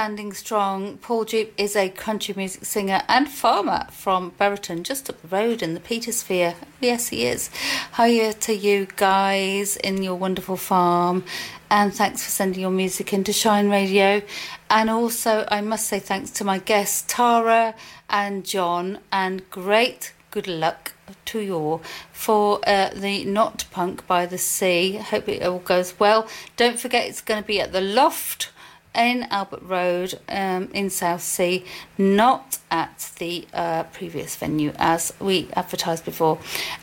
Standing 0.00 0.32
Strong. 0.32 0.96
Paul 0.96 1.24
Duke 1.24 1.52
is 1.58 1.76
a 1.76 1.90
country 1.90 2.32
music 2.34 2.64
singer 2.64 3.02
and 3.06 3.28
farmer 3.28 3.86
from 3.90 4.30
Buriton, 4.38 4.82
just 4.82 5.10
up 5.10 5.20
the 5.20 5.28
road 5.28 5.62
in 5.62 5.74
the 5.74 5.80
Petersphere. 5.80 6.54
Yes, 6.80 7.08
he 7.08 7.26
is. 7.26 7.50
Hiya 7.98 8.32
to 8.32 8.54
you 8.54 8.88
guys 8.96 9.76
in 9.76 10.02
your 10.02 10.14
wonderful 10.14 10.56
farm, 10.56 11.22
and 11.70 11.94
thanks 11.94 12.24
for 12.24 12.30
sending 12.30 12.62
your 12.62 12.70
music 12.70 13.12
into 13.12 13.34
Shine 13.34 13.68
Radio. 13.68 14.22
And 14.70 14.88
also, 14.88 15.46
I 15.50 15.60
must 15.60 15.86
say 15.86 15.98
thanks 15.98 16.30
to 16.30 16.44
my 16.44 16.60
guests, 16.60 17.04
Tara 17.06 17.74
and 18.08 18.42
Jon, 18.42 19.00
and 19.12 19.50
great 19.50 20.14
good 20.30 20.48
luck 20.48 20.94
to 21.26 21.40
you 21.40 21.54
all 21.54 21.82
for 22.10 22.60
uh, 22.66 22.88
the 22.94 23.26
Not 23.26 23.66
Punk 23.70 24.06
by 24.06 24.24
the 24.24 24.38
Sea. 24.38 24.92
Hope 24.96 25.28
it 25.28 25.42
all 25.42 25.58
goes 25.58 26.00
well. 26.00 26.26
Don't 26.56 26.80
forget, 26.80 27.06
it's 27.06 27.20
going 27.20 27.42
to 27.42 27.46
be 27.46 27.60
at 27.60 27.72
the 27.72 27.82
Loft 27.82 28.48
in 28.94 29.24
Albert 29.24 29.62
Road 29.62 30.18
um, 30.28 30.68
in 30.72 30.90
Southsea, 30.90 31.62
not 31.96 32.58
at 32.70 33.12
the 33.18 33.46
uh, 33.52 33.84
previous 33.84 34.36
venue 34.36 34.72
as 34.78 35.12
we 35.20 35.48
advertised 35.54 36.04
before. 36.04 36.38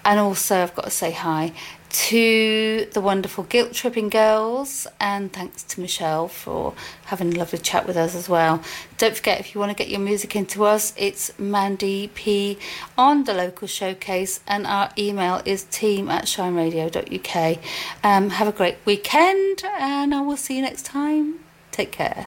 And 0.05 0.19
also, 0.19 0.63
I've 0.63 0.75
got 0.75 0.85
to 0.85 0.91
say 0.91 1.11
hi 1.11 1.53
to 1.89 2.87
the 2.91 3.01
wonderful 3.01 3.45
Guilt 3.45 3.73
Trippin' 3.73 4.09
Girls, 4.09 4.87
and 4.99 5.31
thanks 5.31 5.63
to 5.63 5.81
Michelle 5.81 6.27
for 6.27 6.73
having 7.05 7.33
a 7.33 7.39
lovely 7.39 7.59
chat 7.59 7.87
with 7.87 7.95
us 7.95 8.13
as 8.13 8.27
well. 8.27 8.61
Don't 8.97 9.15
forget, 9.15 9.39
if 9.39 9.55
you 9.55 9.59
want 9.59 9.71
to 9.71 9.83
get 9.83 9.89
your 9.89 9.99
music 9.99 10.35
into 10.35 10.65
us, 10.65 10.93
it's 10.97 11.37
Mandy 11.39 12.09
P 12.13 12.57
on 12.97 13.23
the 13.23 13.33
local 13.33 13.67
showcase, 13.67 14.41
and 14.47 14.67
our 14.67 14.91
email 14.97 15.41
is 15.45 15.63
team 15.63 16.09
at 16.09 16.25
shineradio.uk. 16.25 17.59
Um, 18.03 18.29
have 18.31 18.47
a 18.47 18.51
great 18.51 18.77
weekend, 18.85 19.63
and 19.65 20.13
I 20.13 20.21
will 20.21 20.37
see 20.37 20.57
you 20.57 20.61
next 20.61 20.85
time. 20.85 21.46
Take 21.77 21.91
care. 21.91 22.25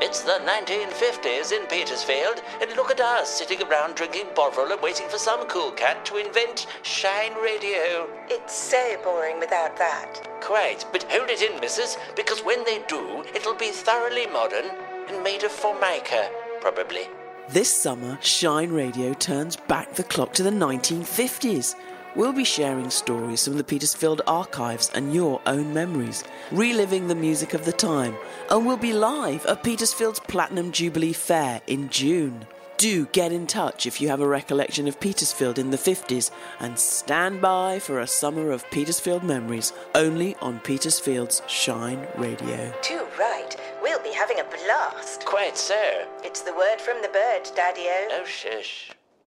It's 0.00 0.22
the 0.22 0.40
1950s 0.40 1.52
in 1.52 1.66
Petersfield, 1.66 2.40
and 2.62 2.74
look 2.76 2.90
at 2.90 2.98
us 2.98 3.28
sitting 3.28 3.62
around 3.62 3.94
drinking 3.94 4.28
Bovril 4.34 4.72
and 4.72 4.80
waiting 4.80 5.06
for 5.10 5.18
some 5.18 5.46
cool 5.48 5.70
cat 5.72 6.06
to 6.06 6.16
invent 6.16 6.66
Shine 6.80 7.34
Radio. 7.34 8.08
It's 8.30 8.54
so 8.54 8.96
boring 9.04 9.38
without 9.38 9.76
that. 9.76 10.26
Quite, 10.40 10.86
but 10.92 11.02
hold 11.10 11.28
it 11.28 11.42
in, 11.42 11.60
missus, 11.60 11.98
because 12.16 12.40
when 12.40 12.64
they 12.64 12.84
do, 12.88 13.22
it'll 13.34 13.54
be 13.54 13.70
thoroughly 13.70 14.26
modern 14.28 14.64
and 15.10 15.22
made 15.22 15.44
of 15.44 15.52
Formica, 15.52 16.30
probably. 16.62 17.06
This 17.50 17.70
summer, 17.70 18.18
Shine 18.22 18.72
Radio 18.72 19.12
turns 19.12 19.56
back 19.56 19.92
the 19.92 20.04
clock 20.04 20.32
to 20.32 20.42
the 20.42 20.50
1950s. 20.50 21.74
We'll 22.16 22.32
be 22.32 22.44
sharing 22.44 22.88
stories 22.88 23.44
from 23.44 23.58
the 23.58 23.64
Petersfield 23.64 24.22
archives 24.26 24.90
and 24.94 25.12
your 25.12 25.38
own 25.44 25.74
memories, 25.74 26.24
reliving 26.50 27.08
the 27.08 27.14
music 27.14 27.52
of 27.52 27.66
the 27.66 27.72
time, 27.72 28.16
and 28.50 28.64
we'll 28.64 28.78
be 28.78 28.94
live 28.94 29.44
at 29.44 29.62
Petersfield's 29.62 30.20
Platinum 30.20 30.72
Jubilee 30.72 31.12
Fair 31.12 31.60
in 31.66 31.90
June. 31.90 32.46
Do 32.78 33.04
get 33.08 33.32
in 33.32 33.46
touch 33.46 33.84
if 33.84 34.00
you 34.00 34.08
have 34.08 34.22
a 34.22 34.26
recollection 34.26 34.88
of 34.88 34.98
Petersfield 34.98 35.58
in 35.58 35.70
the 35.70 35.76
50s 35.76 36.30
and 36.58 36.78
stand 36.78 37.42
by 37.42 37.78
for 37.80 38.00
a 38.00 38.06
summer 38.06 38.50
of 38.50 38.70
Petersfield 38.70 39.22
memories 39.22 39.74
only 39.94 40.36
on 40.36 40.60
Petersfield's 40.60 41.42
Shine 41.46 42.06
Radio. 42.16 42.72
Too 42.80 43.06
right. 43.18 43.54
We'll 43.82 44.02
be 44.02 44.12
having 44.12 44.40
a 44.40 44.44
blast. 44.44 45.26
Quite 45.26 45.58
so. 45.58 46.06
It's 46.24 46.40
the 46.40 46.54
word 46.54 46.80
from 46.80 47.02
the 47.02 47.08
bird, 47.08 47.50
Daddy-O. 47.54 48.08
Oh, 48.12 48.24
shush. 48.24 48.90